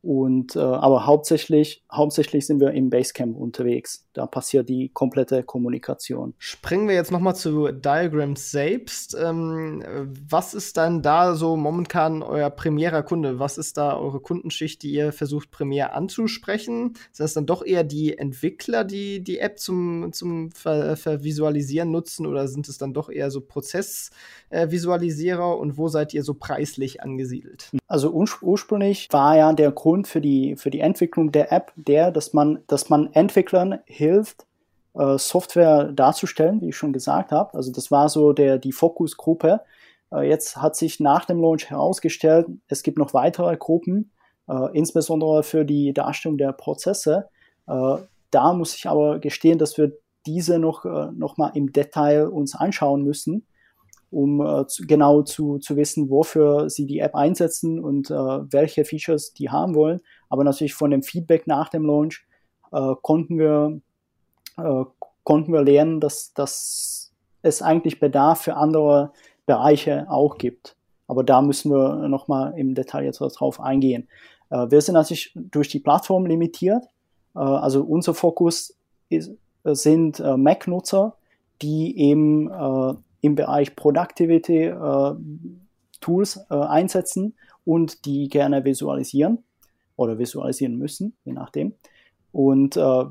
und 0.01 0.55
aber 0.55 1.05
hauptsächlich, 1.05 1.83
hauptsächlich 1.91 2.47
sind 2.47 2.61
wir 2.61 2.71
im 2.71 2.89
Basecamp 2.89 3.35
unterwegs. 3.35 4.07
Da 4.19 4.27
passiert 4.27 4.69
die 4.69 4.89
komplette 4.89 5.43
Kommunikation. 5.43 6.33
Springen 6.37 6.87
wir 6.87 6.95
jetzt 6.95 7.11
nochmal 7.11 7.35
zu 7.35 7.71
Diagrams 7.71 8.51
selbst. 8.51 9.15
Ähm, 9.15 9.83
was 10.27 10.53
ist 10.53 10.77
dann 10.77 11.01
da 11.01 11.35
so 11.35 11.55
momentan 11.55 12.23
euer 12.23 12.49
primärer 12.49 13.03
Kunde? 13.03 13.39
Was 13.39 13.57
ist 13.57 13.77
da 13.77 13.97
eure 13.97 14.19
Kundenschicht, 14.19 14.83
die 14.83 14.91
ihr 14.91 15.11
versucht 15.11 15.51
primär 15.51 15.95
anzusprechen? 15.95 16.93
Sind 17.11 17.23
das 17.23 17.33
dann 17.33 17.45
doch 17.45 17.65
eher 17.65 17.83
die 17.83 18.17
Entwickler, 18.17 18.83
die 18.83 19.23
die 19.23 19.39
App 19.39 19.59
zum, 19.59 20.11
zum 20.13 20.51
Ver 20.51 20.95
Vervisualisieren 20.95 21.91
nutzen 21.91 22.25
oder 22.25 22.47
sind 22.47 22.69
es 22.69 22.77
dann 22.77 22.93
doch 22.93 23.09
eher 23.09 23.31
so 23.31 23.41
Prozessvisualisierer 23.41 25.57
und 25.57 25.77
wo 25.77 25.87
seid 25.87 26.13
ihr 26.13 26.23
so 26.23 26.33
preislich 26.33 27.01
angesiedelt? 27.03 27.69
Also 27.87 28.11
ursprünglich 28.11 29.07
war 29.11 29.37
ja 29.37 29.53
der 29.53 29.71
Grund, 29.71 29.99
Grund 29.99 30.07
für 30.07 30.21
die, 30.21 30.55
für 30.55 30.69
die 30.69 30.79
Entwicklung 30.79 31.31
der 31.31 31.51
App 31.51 31.73
der, 31.75 32.11
dass 32.11 32.33
man, 32.33 32.59
dass 32.67 32.89
man 32.89 33.11
Entwicklern 33.13 33.79
hilft, 33.85 34.08
äh, 34.99 35.17
Software 35.17 35.91
darzustellen, 35.93 36.61
wie 36.61 36.69
ich 36.69 36.77
schon 36.77 36.93
gesagt 36.93 37.31
habe. 37.31 37.53
Also 37.53 37.71
das 37.71 37.91
war 37.91 38.09
so 38.09 38.33
der, 38.33 38.57
die 38.57 38.71
Fokusgruppe. 38.71 39.61
Äh, 40.11 40.27
jetzt 40.27 40.57
hat 40.57 40.75
sich 40.75 40.99
nach 40.99 41.25
dem 41.25 41.41
Launch 41.41 41.69
herausgestellt, 41.69 42.47
es 42.67 42.83
gibt 42.83 42.97
noch 42.97 43.13
weitere 43.13 43.55
Gruppen, 43.55 44.11
äh, 44.47 44.77
insbesondere 44.77 45.43
für 45.43 45.63
die 45.65 45.93
Darstellung 45.93 46.37
der 46.37 46.53
Prozesse. 46.53 47.29
Da 48.31 48.53
muss 48.53 48.75
ich 48.75 48.87
aber 48.87 49.19
gestehen, 49.19 49.59
dass 49.59 49.77
wir 49.77 49.91
diese 50.25 50.57
noch, 50.57 50.85
noch 50.85 51.37
mal 51.37 51.51
im 51.53 51.71
Detail 51.71 52.27
uns 52.27 52.55
anschauen 52.55 53.03
müssen 53.03 53.45
um 54.09 54.65
genau 54.87 55.21
zu, 55.21 55.59
zu 55.59 55.75
wissen, 55.75 56.09
wofür 56.09 56.67
sie 56.71 56.87
die 56.87 56.97
App 56.97 57.13
einsetzen 57.13 57.79
und 57.79 58.09
welche 58.09 58.85
Features 58.85 59.33
die 59.33 59.51
haben 59.51 59.75
wollen. 59.75 60.01
Aber 60.29 60.43
natürlich 60.43 60.73
von 60.73 60.89
dem 60.89 61.03
Feedback 61.03 61.45
nach 61.45 61.69
dem 61.69 61.85
Launch 61.85 62.25
konnten 62.71 63.37
wir 63.37 63.79
äh, 64.63 64.85
konnten 65.23 65.53
wir 65.53 65.63
lernen, 65.63 65.99
dass, 65.99 66.33
dass 66.33 67.11
es 67.41 67.61
eigentlich 67.61 67.99
Bedarf 67.99 68.41
für 68.41 68.55
andere 68.55 69.11
Bereiche 69.45 70.05
auch 70.09 70.37
gibt. 70.37 70.75
Aber 71.07 71.23
da 71.23 71.41
müssen 71.41 71.71
wir 71.71 72.07
nochmal 72.07 72.53
im 72.57 72.75
Detail 72.75 73.03
jetzt 73.03 73.19
drauf 73.19 73.59
eingehen. 73.59 74.07
Äh, 74.49 74.69
wir 74.69 74.81
sind 74.81 74.93
natürlich 74.93 75.31
durch 75.35 75.69
die 75.69 75.79
Plattform 75.79 76.25
limitiert. 76.25 76.83
Äh, 77.35 77.39
also 77.39 77.83
unser 77.83 78.13
Fokus 78.13 78.75
ist, 79.09 79.31
sind 79.63 80.19
äh, 80.19 80.37
Mac-Nutzer, 80.37 81.15
die 81.61 81.97
eben 81.97 82.49
äh, 82.49 82.93
im 83.21 83.35
Bereich 83.35 83.75
Productivity 83.75 84.65
äh, 84.65 85.15
Tools 85.99 86.39
äh, 86.49 86.55
einsetzen 86.55 87.35
und 87.65 88.05
die 88.05 88.29
gerne 88.29 88.63
visualisieren 88.63 89.43
oder 89.95 90.17
visualisieren 90.17 90.77
müssen, 90.77 91.13
je 91.25 91.33
nachdem. 91.33 91.73
Und 92.31 92.77
äh, 92.77 93.05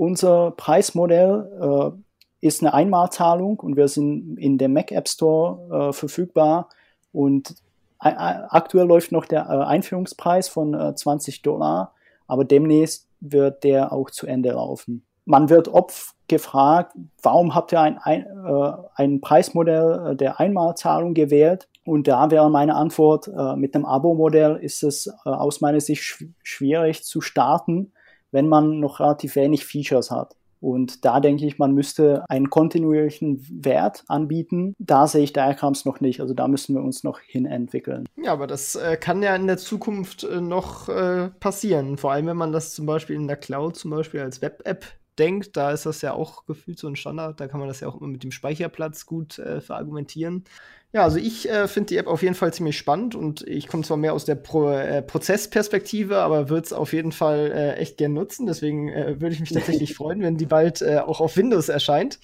unser 0.00 0.52
Preismodell 0.52 1.50
äh, 1.60 2.46
ist 2.46 2.62
eine 2.62 2.72
Einmalzahlung 2.72 3.60
und 3.60 3.76
wir 3.76 3.86
sind 3.86 4.38
in 4.38 4.56
dem 4.56 4.72
Mac 4.72 4.92
App 4.92 5.06
Store 5.06 5.88
äh, 5.88 5.92
verfügbar. 5.92 6.70
Und 7.12 7.54
aktuell 7.98 8.86
läuft 8.86 9.12
noch 9.12 9.26
der 9.26 9.42
äh, 9.42 9.64
Einführungspreis 9.64 10.48
von 10.48 10.96
20 10.96 11.42
Dollar, 11.42 11.92
aber 12.26 12.46
demnächst 12.46 13.08
wird 13.20 13.62
der 13.62 13.92
auch 13.92 14.10
zu 14.10 14.26
Ende 14.26 14.52
laufen. 14.52 15.04
Man 15.26 15.50
wird 15.50 15.68
oft 15.68 16.14
gefragt, 16.28 16.96
warum 17.22 17.54
habt 17.54 17.72
ihr 17.72 17.80
ein, 17.82 17.98
ein, 17.98 18.22
äh, 18.22 18.72
ein 18.94 19.20
Preismodell 19.20 20.16
der 20.16 20.40
Einmalzahlung 20.40 21.12
gewählt? 21.12 21.68
Und 21.84 22.08
da 22.08 22.30
wäre 22.30 22.50
meine 22.50 22.74
Antwort, 22.74 23.28
äh, 23.28 23.54
mit 23.54 23.74
einem 23.74 23.84
Abo-Modell 23.84 24.56
ist 24.56 24.82
es 24.82 25.08
äh, 25.08 25.28
aus 25.28 25.60
meiner 25.60 25.80
Sicht 25.80 26.02
sch 26.02 26.24
schwierig 26.42 27.04
zu 27.04 27.20
starten, 27.20 27.92
wenn 28.32 28.48
man 28.48 28.80
noch 28.80 29.00
relativ 29.00 29.36
wenig 29.36 29.64
Features 29.64 30.10
hat. 30.10 30.36
Und 30.60 31.06
da 31.06 31.20
denke 31.20 31.46
ich, 31.46 31.58
man 31.58 31.72
müsste 31.72 32.24
einen 32.28 32.50
kontinuierlichen 32.50 33.46
Wert 33.64 34.04
anbieten. 34.08 34.74
Da 34.78 35.06
sehe 35.06 35.24
ich 35.24 35.32
Diagrams 35.32 35.86
noch 35.86 36.00
nicht. 36.00 36.20
Also 36.20 36.34
da 36.34 36.48
müssen 36.48 36.74
wir 36.74 36.82
uns 36.82 37.02
noch 37.02 37.18
hin 37.20 37.46
entwickeln. 37.46 38.06
Ja, 38.22 38.32
aber 38.32 38.46
das 38.46 38.76
äh, 38.76 38.98
kann 38.98 39.22
ja 39.22 39.34
in 39.34 39.46
der 39.46 39.56
Zukunft 39.56 40.24
äh, 40.24 40.40
noch 40.40 40.88
äh, 40.90 41.30
passieren. 41.40 41.96
Vor 41.96 42.12
allem, 42.12 42.26
wenn 42.26 42.36
man 42.36 42.52
das 42.52 42.74
zum 42.74 42.84
Beispiel 42.84 43.16
in 43.16 43.26
der 43.26 43.38
Cloud 43.38 43.76
zum 43.76 43.90
Beispiel 43.90 44.20
als 44.20 44.42
Web-App 44.42 44.84
denkt, 45.20 45.56
da 45.56 45.70
ist 45.70 45.86
das 45.86 46.02
ja 46.02 46.14
auch 46.14 46.46
gefühlt 46.46 46.78
so 46.78 46.88
ein 46.88 46.96
Standard. 46.96 47.38
Da 47.38 47.46
kann 47.46 47.60
man 47.60 47.68
das 47.68 47.80
ja 47.80 47.88
auch 47.88 48.00
immer 48.00 48.08
mit 48.08 48.24
dem 48.24 48.32
Speicherplatz 48.32 49.06
gut 49.06 49.38
äh, 49.38 49.60
verargumentieren. 49.60 50.44
Ja, 50.92 51.04
also 51.04 51.18
ich 51.18 51.48
äh, 51.48 51.68
finde 51.68 51.88
die 51.88 51.98
App 51.98 52.08
auf 52.08 52.22
jeden 52.22 52.34
Fall 52.34 52.52
ziemlich 52.52 52.76
spannend 52.76 53.14
und 53.14 53.46
ich 53.46 53.68
komme 53.68 53.84
zwar 53.84 53.96
mehr 53.96 54.12
aus 54.12 54.24
der 54.24 54.34
Pro 54.34 54.70
äh, 54.70 55.02
Prozessperspektive, 55.02 56.18
aber 56.18 56.48
würde 56.48 56.66
es 56.66 56.72
auf 56.72 56.92
jeden 56.92 57.12
Fall 57.12 57.52
äh, 57.52 57.74
echt 57.74 57.96
gern 57.96 58.12
nutzen. 58.12 58.46
Deswegen 58.46 58.88
äh, 58.88 59.20
würde 59.20 59.32
ich 59.32 59.40
mich 59.40 59.52
tatsächlich 59.52 59.94
freuen, 59.96 60.20
wenn 60.20 60.36
die 60.36 60.46
bald 60.46 60.82
äh, 60.82 60.98
auch 60.98 61.20
auf 61.20 61.36
Windows 61.36 61.68
erscheint. 61.68 62.18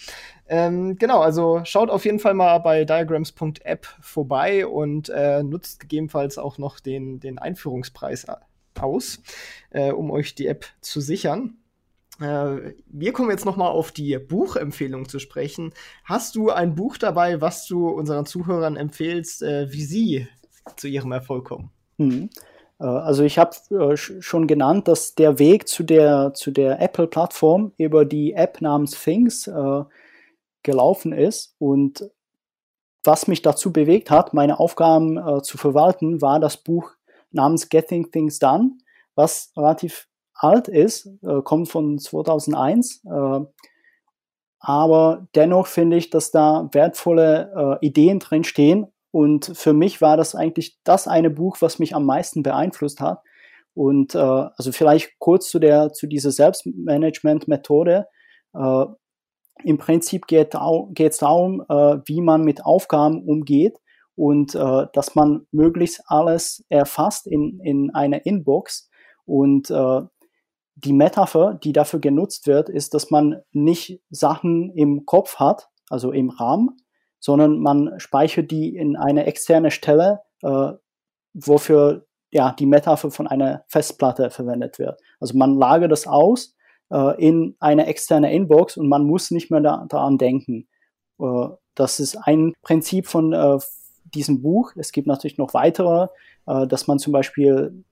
Ähm, 0.49 0.99
genau, 0.99 1.21
also 1.21 1.61
schaut 1.63 1.91
auf 1.91 2.05
jeden 2.05 2.19
Fall 2.19 2.35
mal 2.35 2.59
bei 2.59 2.85
diagrams.app 2.85 3.87
vorbei 4.01 4.67
und 4.67 5.11
äh, 5.11 5.45
nutzt 5.45 5.79
gegebenenfalls 5.79 6.37
auch 6.37 6.59
noch 6.59 6.81
den, 6.81 7.21
den 7.21 7.39
Einführungspreis 7.39 8.27
aus, 8.79 9.21
um 9.73 10.11
euch 10.11 10.35
die 10.35 10.47
App 10.49 10.67
zu 10.83 11.01
sichern. 11.01 11.57
Äh, 12.21 12.75
wir 12.87 13.13
kommen 13.13 13.31
jetzt 13.31 13.45
noch 13.45 13.57
mal 13.57 13.69
auf 13.69 13.93
die 13.93 14.19
Buchempfehlung 14.19 15.09
zu 15.09 15.19
sprechen. 15.19 15.73
Hast 16.05 16.37
du 16.37 16.51
ein 16.51 16.75
Buch 16.75 16.97
dabei, 16.97 17.41
was 17.41 17.67
du 17.67 17.89
unseren 17.89 18.27
Zuhörern 18.27 18.77
empfehlst, 18.77 19.43
äh, 19.43 19.73
wie 19.73 19.85
sie 19.85 20.29
zu 20.77 20.89
ihrem 20.89 21.13
Erfolg 21.13 21.47
kommen? 21.47 21.71
Hm. 21.99 22.31
Also 22.79 23.25
ich 23.25 23.39
habe 23.39 23.57
äh, 23.71 23.97
schon 23.97 24.47
genannt, 24.47 24.87
dass 24.87 25.15
der 25.15 25.39
Weg 25.39 25.67
zu 25.67 25.83
der, 25.83 26.35
zu 26.35 26.51
der 26.51 26.81
Apple-Plattform 26.81 27.73
über 27.79 28.05
die 28.05 28.35
App 28.35 28.61
namens 28.61 29.03
Things 29.03 29.47
äh, 29.47 29.85
gelaufen 30.63 31.13
ist. 31.13 31.55
Und 31.59 32.11
was 33.03 33.29
mich 33.29 33.41
dazu 33.41 33.73
bewegt 33.73 34.11
hat, 34.11 34.35
meine 34.35 34.61
Aufgaben 34.61 35.17
äh, 35.17 35.41
zu 35.41 35.57
verwalten, 35.57 36.21
war 36.21 36.39
das 36.39 36.59
Buch 36.59 36.93
namens 37.31 37.71
Getting 37.71 38.11
Things 38.11 38.39
Done, 38.39 38.73
was 39.15 39.53
relativ 39.57 40.07
alt 40.39 40.69
ist, 40.69 41.07
äh, 41.23 41.43
kommt 41.43 41.69
von 41.69 41.99
2001. 41.99 43.05
Äh, 43.05 43.41
aber 44.61 45.29
dennoch 45.35 45.67
finde 45.67 45.97
ich, 45.97 46.11
dass 46.11 46.31
da 46.31 46.69
wertvolle 46.73 47.79
äh, 47.81 47.87
Ideen 47.87 48.19
drin 48.19 48.45
stehen. 48.45 48.87
Und 49.11 49.53
für 49.55 49.73
mich 49.73 50.01
war 50.01 50.17
das 50.17 50.35
eigentlich 50.35 50.79
das 50.85 51.09
eine 51.09 51.31
Buch, 51.31 51.59
was 51.61 51.79
mich 51.79 51.95
am 51.95 52.05
meisten 52.05 52.43
beeinflusst 52.43 53.01
hat. 53.01 53.23
Und 53.75 54.15
äh, 54.15 54.19
also 54.19 54.73
vielleicht 54.73 55.19
kurz 55.19 55.49
zu 55.51 55.59
der 55.59 55.93
zu 55.93 56.07
dieser 56.07 56.31
Selbstmanagement-Methode. 56.31 58.07
Äh, 58.55 58.85
Im 59.65 59.79
Prinzip 59.79 60.27
geht 60.27 60.55
es 60.55 61.19
darum, 61.19 61.65
äh, 61.69 61.99
wie 62.07 62.21
man 62.21 62.43
mit 62.43 62.65
Aufgaben 62.65 63.23
umgeht 63.23 63.79
und 64.17 64.55
äh, 64.55 64.87
dass 64.93 65.15
man 65.15 65.47
möglichst 65.53 66.03
alles 66.07 66.65
erfasst 66.71 67.27
in, 67.27 67.61
in 67.61 67.95
einer 67.95 68.25
Inbox 68.25 68.89
und 69.27 69.71
äh, 69.71 70.01
die 70.77 70.93
Metapher, 70.93 71.55
die 71.55 71.73
dafür 71.73 72.01
genutzt 72.01 72.47
wird, 72.47 72.69
ist, 72.69 72.95
dass 72.95 73.11
man 73.11 73.41
nicht 73.53 74.01
Sachen 74.11 74.71
im 74.71 75.07
Kopf 75.07 75.37
hat, 75.37 75.69
also 75.89 76.13
im 76.13 76.31
RAM, 76.31 76.77
sondern 77.19 77.59
man 77.61 77.99
speichert 77.99 78.51
die 78.51 78.77
in 78.77 78.97
eine 78.97 79.25
externe 79.25 79.71
Stelle, 79.71 80.21
äh, 80.43 80.73
wofür 81.33 82.07
ja 82.31 82.55
die 82.59 82.67
Metapher 82.67 83.11
von 83.11 83.27
einer 83.27 83.65
Festplatte 83.69 84.31
verwendet 84.31 84.79
wird. 84.79 85.01
Also 85.19 85.37
man 85.37 85.57
lagert 85.57 85.91
das 85.93 86.07
aus 86.07 86.55
äh, 86.91 87.25
in 87.25 87.57
eine 87.59 87.87
externe 87.87 88.33
Inbox 88.33 88.77
und 88.77 88.89
man 88.89 89.05
muss 89.05 89.31
nicht 89.31 89.51
mehr 89.51 89.61
da, 89.61 89.87
daran 89.89 90.19
denken. 90.19 90.69
Äh, 91.19 91.49
das 91.75 92.01
ist 92.01 92.17
ein 92.17 92.53
Prinzip 92.63 93.07
von 93.07 93.33
äh, 93.33 93.59
diesem 94.05 94.43
Buch. 94.43 94.73
Es 94.77 94.93
gibt 94.93 95.07
natürlich 95.07 95.39
noch 95.39 95.55
weitere, 95.55 96.09
äh, 96.47 96.67
dass 96.67 96.87
man 96.87 96.99
zum 96.99 97.15
Beispiel 97.15 97.85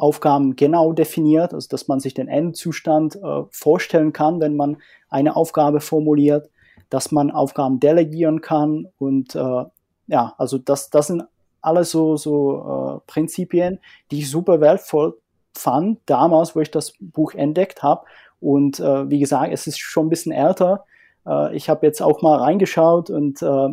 Aufgaben 0.00 0.56
genau 0.56 0.92
definiert, 0.92 1.54
also 1.54 1.68
dass 1.68 1.88
man 1.88 2.00
sich 2.00 2.14
den 2.14 2.28
Endzustand 2.28 3.16
äh, 3.16 3.42
vorstellen 3.50 4.12
kann, 4.12 4.40
wenn 4.40 4.56
man 4.56 4.78
eine 5.08 5.36
Aufgabe 5.36 5.80
formuliert, 5.80 6.50
dass 6.88 7.12
man 7.12 7.30
Aufgaben 7.30 7.80
delegieren 7.80 8.40
kann 8.40 8.88
und 8.98 9.34
äh, 9.34 9.64
ja, 10.06 10.34
also 10.38 10.58
das, 10.58 10.90
das 10.90 11.06
sind 11.06 11.22
alles 11.62 11.90
so, 11.90 12.16
so 12.16 13.00
äh, 13.06 13.10
Prinzipien, 13.10 13.78
die 14.10 14.20
ich 14.20 14.30
super 14.30 14.60
wertvoll 14.60 15.16
fand, 15.56 16.00
damals, 16.06 16.56
wo 16.56 16.60
ich 16.60 16.70
das 16.70 16.94
Buch 16.98 17.34
entdeckt 17.34 17.82
habe. 17.82 18.04
Und 18.40 18.80
äh, 18.80 19.08
wie 19.08 19.20
gesagt, 19.20 19.52
es 19.52 19.66
ist 19.66 19.78
schon 19.78 20.06
ein 20.06 20.10
bisschen 20.10 20.32
älter. 20.32 20.84
Äh, 21.26 21.54
ich 21.54 21.68
habe 21.68 21.86
jetzt 21.86 22.02
auch 22.02 22.22
mal 22.22 22.38
reingeschaut 22.38 23.10
und 23.10 23.42
äh, 23.42 23.68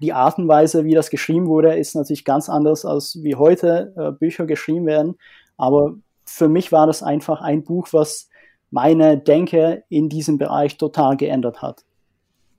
die 0.00 0.12
Art 0.12 0.38
und 0.38 0.48
Weise, 0.48 0.84
wie 0.84 0.94
das 0.94 1.10
geschrieben 1.10 1.46
wurde, 1.46 1.74
ist 1.76 1.94
natürlich 1.94 2.24
ganz 2.24 2.48
anders, 2.48 2.84
als 2.84 3.22
wie 3.22 3.34
heute 3.34 3.92
äh, 3.96 4.12
Bücher 4.12 4.46
geschrieben 4.46 4.86
werden. 4.86 5.16
Aber 5.60 5.94
für 6.24 6.48
mich 6.48 6.72
war 6.72 6.86
das 6.86 7.02
einfach 7.02 7.40
ein 7.40 7.64
Buch, 7.64 7.88
was 7.92 8.28
meine 8.70 9.18
Denke 9.18 9.84
in 9.88 10.08
diesem 10.08 10.38
Bereich 10.38 10.78
total 10.78 11.16
geändert 11.16 11.60
hat. 11.60 11.84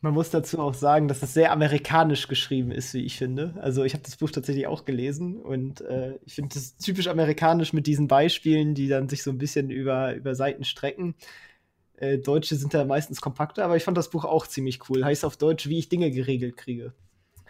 Man 0.04 0.16
muss 0.16 0.32
dazu 0.32 0.60
auch 0.60 0.74
sagen, 0.74 1.08
dass 1.08 1.22
es 1.22 1.36
sehr 1.36 1.52
amerikanisch 1.52 2.28
geschrieben 2.28 2.72
ist, 2.72 2.94
wie 2.96 3.06
ich 3.06 3.18
finde. 3.18 3.54
Also 3.62 3.84
ich 3.84 3.94
habe 3.94 4.04
das 4.04 4.16
Buch 4.16 4.32
tatsächlich 4.32 4.66
auch 4.66 4.84
gelesen 4.84 5.40
und 5.40 5.82
äh, 5.82 6.18
ich 6.26 6.34
finde 6.34 6.58
es 6.58 6.76
typisch 6.78 7.08
amerikanisch 7.08 7.72
mit 7.72 7.86
diesen 7.86 8.08
Beispielen, 8.08 8.74
die 8.74 8.88
dann 8.88 9.10
sich 9.10 9.22
so 9.22 9.30
ein 9.30 9.38
bisschen 9.38 9.70
über, 9.70 10.16
über 10.16 10.34
Seiten 10.34 10.64
strecken. 10.64 11.14
Äh, 11.98 12.18
Deutsche 12.18 12.56
sind 12.56 12.74
da 12.74 12.84
meistens 12.84 13.22
kompakter, 13.22 13.64
aber 13.64 13.78
ich 13.78 13.84
fand 13.84 13.96
das 13.96 14.10
Buch 14.10 14.26
auch 14.26 14.48
ziemlich 14.48 14.90
cool. 14.90 15.06
Heißt 15.06 15.24
auf 15.24 15.38
Deutsch, 15.38 15.70
wie 15.70 15.78
ich 15.78 15.88
Dinge 15.88 16.10
geregelt 16.10 16.58
kriege. 16.58 16.94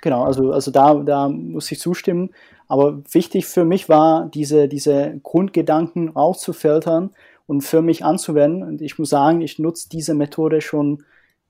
Genau, 0.02 0.24
also, 0.24 0.52
also 0.52 0.72
da, 0.72 0.96
da 0.96 1.30
muss 1.30 1.72
ich 1.72 1.80
zustimmen. 1.80 2.32
Aber 2.68 3.02
wichtig 3.12 3.46
für 3.46 3.66
mich 3.66 3.90
war, 3.90 4.28
diese, 4.28 4.68
diese 4.68 5.20
Grundgedanken 5.24 6.10
rauszufiltern 6.10 7.12
und 7.46 7.62
für 7.62 7.82
mich 7.82 8.04
anzuwenden. 8.04 8.64
Und 8.64 8.82
ich 8.82 8.98
muss 8.98 9.10
sagen, 9.10 9.42
ich 9.42 9.60
nutze 9.60 9.90
diese 9.90 10.14
Methode 10.14 10.62
schon 10.62 11.04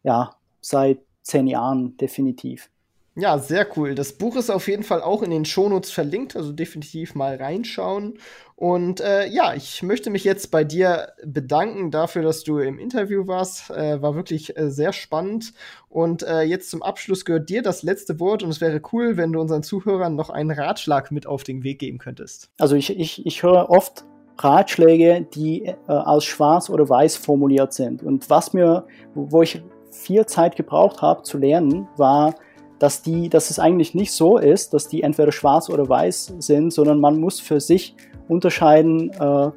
ja, 0.04 0.36
seit 0.62 1.00
zehn 1.22 1.48
Jahren 1.48 1.96
definitiv. 1.98 2.70
Ja, 3.16 3.38
sehr 3.40 3.68
cool. 3.76 3.94
Das 3.94 4.14
Buch 4.14 4.38
ist 4.38 4.50
auf 4.50 4.70
jeden 4.70 4.84
Fall 4.84 5.02
auch 5.02 5.22
in 5.22 5.32
den 5.32 5.44
Shownotes 5.44 5.92
verlinkt, 5.92 6.38
also 6.38 6.54
definitiv 6.54 7.14
mal 7.14 7.36
reinschauen. 7.36 8.18
Und 8.56 9.02
äh, 9.02 9.28
ja, 9.28 9.54
ich 9.54 9.84
möchte 9.84 10.10
mich 10.10 10.24
jetzt 10.24 10.50
bei 10.50 10.64
dir 10.64 11.12
bedanken 11.26 11.92
dafür, 11.92 12.22
dass 12.22 12.44
du 12.44 12.60
im 12.60 12.80
Interview 12.80 13.28
warst. 13.28 13.70
Äh, 13.70 14.02
war 14.02 14.16
wirklich 14.16 14.56
äh, 14.56 14.72
sehr 14.72 14.94
spannend. 14.94 15.54
Und 15.90 16.24
äh, 16.24 16.44
jetzt 16.44 16.70
zum 16.70 16.84
Abschluss 16.84 17.26
gehört 17.26 17.50
dir 17.50 17.62
das 17.62 17.84
letzte 17.84 18.20
Wort 18.22 18.44
und 18.44 18.50
es 18.50 18.62
wäre 18.62 18.82
cool, 18.94 19.18
wenn 19.18 19.34
du 19.34 19.42
unseren 19.42 19.64
Zuhörern 19.64 20.16
noch 20.16 20.30
einen 20.30 20.52
Ratschlag 20.52 21.12
mit 21.12 21.28
auf 21.28 21.44
den 21.44 21.64
Weg 21.64 21.80
geben 21.80 21.98
könntest. 21.98 22.50
Also 22.60 22.78
ich, 22.78 22.98
ich, 22.98 23.26
ich 23.26 23.44
höre 23.44 23.70
oft 23.70 24.06
Ratschläge, 24.38 25.28
die 25.34 25.66
äh, 25.66 25.76
als 25.88 26.24
schwarz 26.24 26.70
oder 26.70 26.88
weiß 26.88 27.18
formuliert 27.18 27.74
sind. 27.74 28.04
Und 28.04 28.30
was 28.30 28.54
mir, 28.54 28.86
wo 29.16 29.42
ich 29.42 29.62
viel 29.92 30.26
Zeit 30.28 30.56
gebraucht 30.56 31.02
habe 31.02 31.24
zu 31.24 31.38
lernen, 31.38 31.90
war, 31.98 32.36
dass, 32.82 33.04
die, 33.04 33.30
dass 33.30 33.52
es 33.52 33.60
eigentlich 33.60 33.94
nicht 33.94 34.12
so 34.12 34.40
ist, 34.40 34.74
dass 34.74 34.88
die 34.88 35.04
entweder 35.04 35.32
schwarz 35.32 35.70
oder 35.70 35.88
weiß 35.88 36.34
sind, 36.40 36.74
sondern 36.74 37.00
man 37.00 37.20
muss 37.20 37.40
für 37.40 37.60
sich 37.60 37.96
unterscheiden, 38.28 39.12
äh, 39.12 39.52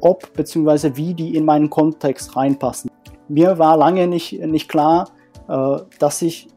ob 0.00 0.32
bzw. 0.32 0.96
wie 0.96 1.14
die 1.14 1.36
in 1.36 1.44
meinen 1.44 1.70
Kontext 1.70 2.34
reinpassen. 2.34 2.90
mir 3.28 3.60
war 3.60 3.76
lange 3.76 4.08
nicht, 4.08 4.44
nicht 4.44 4.68
klar, 4.68 5.10
äh, 5.48 5.76
dass 6.00 6.20
ich 6.20 6.48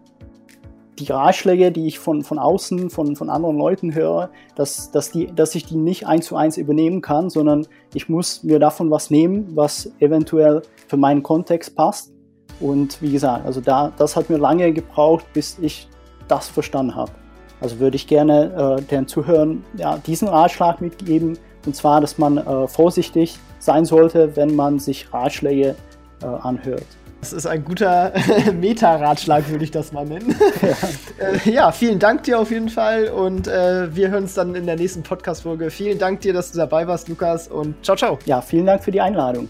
die 0.98 1.12
Ratschläge, 1.12 1.72
die 1.72 1.86
ich 1.86 2.00
von, 2.00 2.24
von 2.24 2.40
außen, 2.40 2.90
von, 2.90 3.16
von 3.16 3.30
anderen 3.30 3.60
Leuten 3.60 3.94
höre, 3.94 4.32
dass, 4.56 4.90
dass, 4.90 5.12
die, 5.12 5.28
dass 5.28 5.54
ich 5.54 5.68
die 5.68 5.78
nicht 5.78 6.08
eins 6.08 6.26
zu 6.26 6.36
eins 6.36 6.58
übernehmen 6.58 7.02
kann, 7.02 7.30
sondern 7.30 7.68
ich 7.94 8.10
muss 8.10 8.42
mir 8.42 8.58
davon 8.58 8.90
was 8.90 9.12
nehmen, 9.12 9.56
was 9.56 9.92
eventuell 10.00 10.64
für 10.88 10.98
meinen 10.98 11.22
Kontext 11.22 11.76
passt. 11.76 12.12
Und 12.60 13.00
wie 13.04 13.12
gesagt, 13.12 13.46
also 13.46 13.62
da, 13.62 13.94
das 13.96 14.16
hat 14.16 14.32
mir 14.32 14.38
lange 14.38 14.74
gebraucht, 14.74 15.26
bis 15.32 15.60
ich 15.62 15.88
das 16.28 16.48
verstanden 16.48 16.96
habe. 16.96 17.12
Also 17.60 17.80
würde 17.80 17.96
ich 17.96 18.08
gerne 18.08 18.78
äh, 18.78 18.82
den 18.82 19.08
Zuhörern 19.08 19.64
ja, 19.76 19.98
diesen 19.98 20.28
Ratschlag 20.28 20.82
mitgeben, 20.82 21.38
und 21.66 21.76
zwar, 21.76 22.02
dass 22.02 22.18
man 22.18 22.38
äh, 22.38 22.68
vorsichtig 22.68 23.40
sein 23.60 23.84
sollte, 23.84 24.36
wenn 24.36 24.56
man 24.56 24.80
sich 24.80 25.12
Ratschläge 25.14 25.76
äh, 26.22 26.26
anhört. 26.26 26.86
Das 27.20 27.34
ist 27.34 27.48
ein 27.48 27.66
guter 27.66 28.14
Meta-Ratschlag, 28.54 29.50
würde 29.50 29.64
ich 29.64 29.72
das 29.72 29.92
mal 29.92 30.06
nennen. 30.06 30.36
Ja. 30.62 31.26
äh, 31.26 31.52
ja. 31.52 31.72
vielen 31.72 32.00
Dank 32.00 32.24
dir 32.24 32.40
auf 32.40 32.52
jeden 32.52 32.70
Fall 32.70 33.10
und 33.10 33.48
äh, 33.48 33.96
wir 33.96 34.10
hören 34.10 34.24
uns 34.24 34.34
dann 34.34 34.56
in 34.56 34.66
der 34.66 34.76
nächsten 34.76 35.04
Podcast-Folge. 35.04 35.70
Vielen 35.72 35.98
Dank 35.98 36.22
dir, 36.22 36.34
dass 36.34 36.52
du 36.52 36.58
dabei 36.58 36.88
warst, 36.88 37.10
Lukas 37.10 37.48
und 37.48 37.76
ciao, 37.84 37.98
ciao. 37.98 38.20
Ja, 38.26 38.42
vielen 38.42 38.66
Dank 38.66 38.84
für 38.84 38.92
die 38.92 39.02
Einladung. 39.02 39.50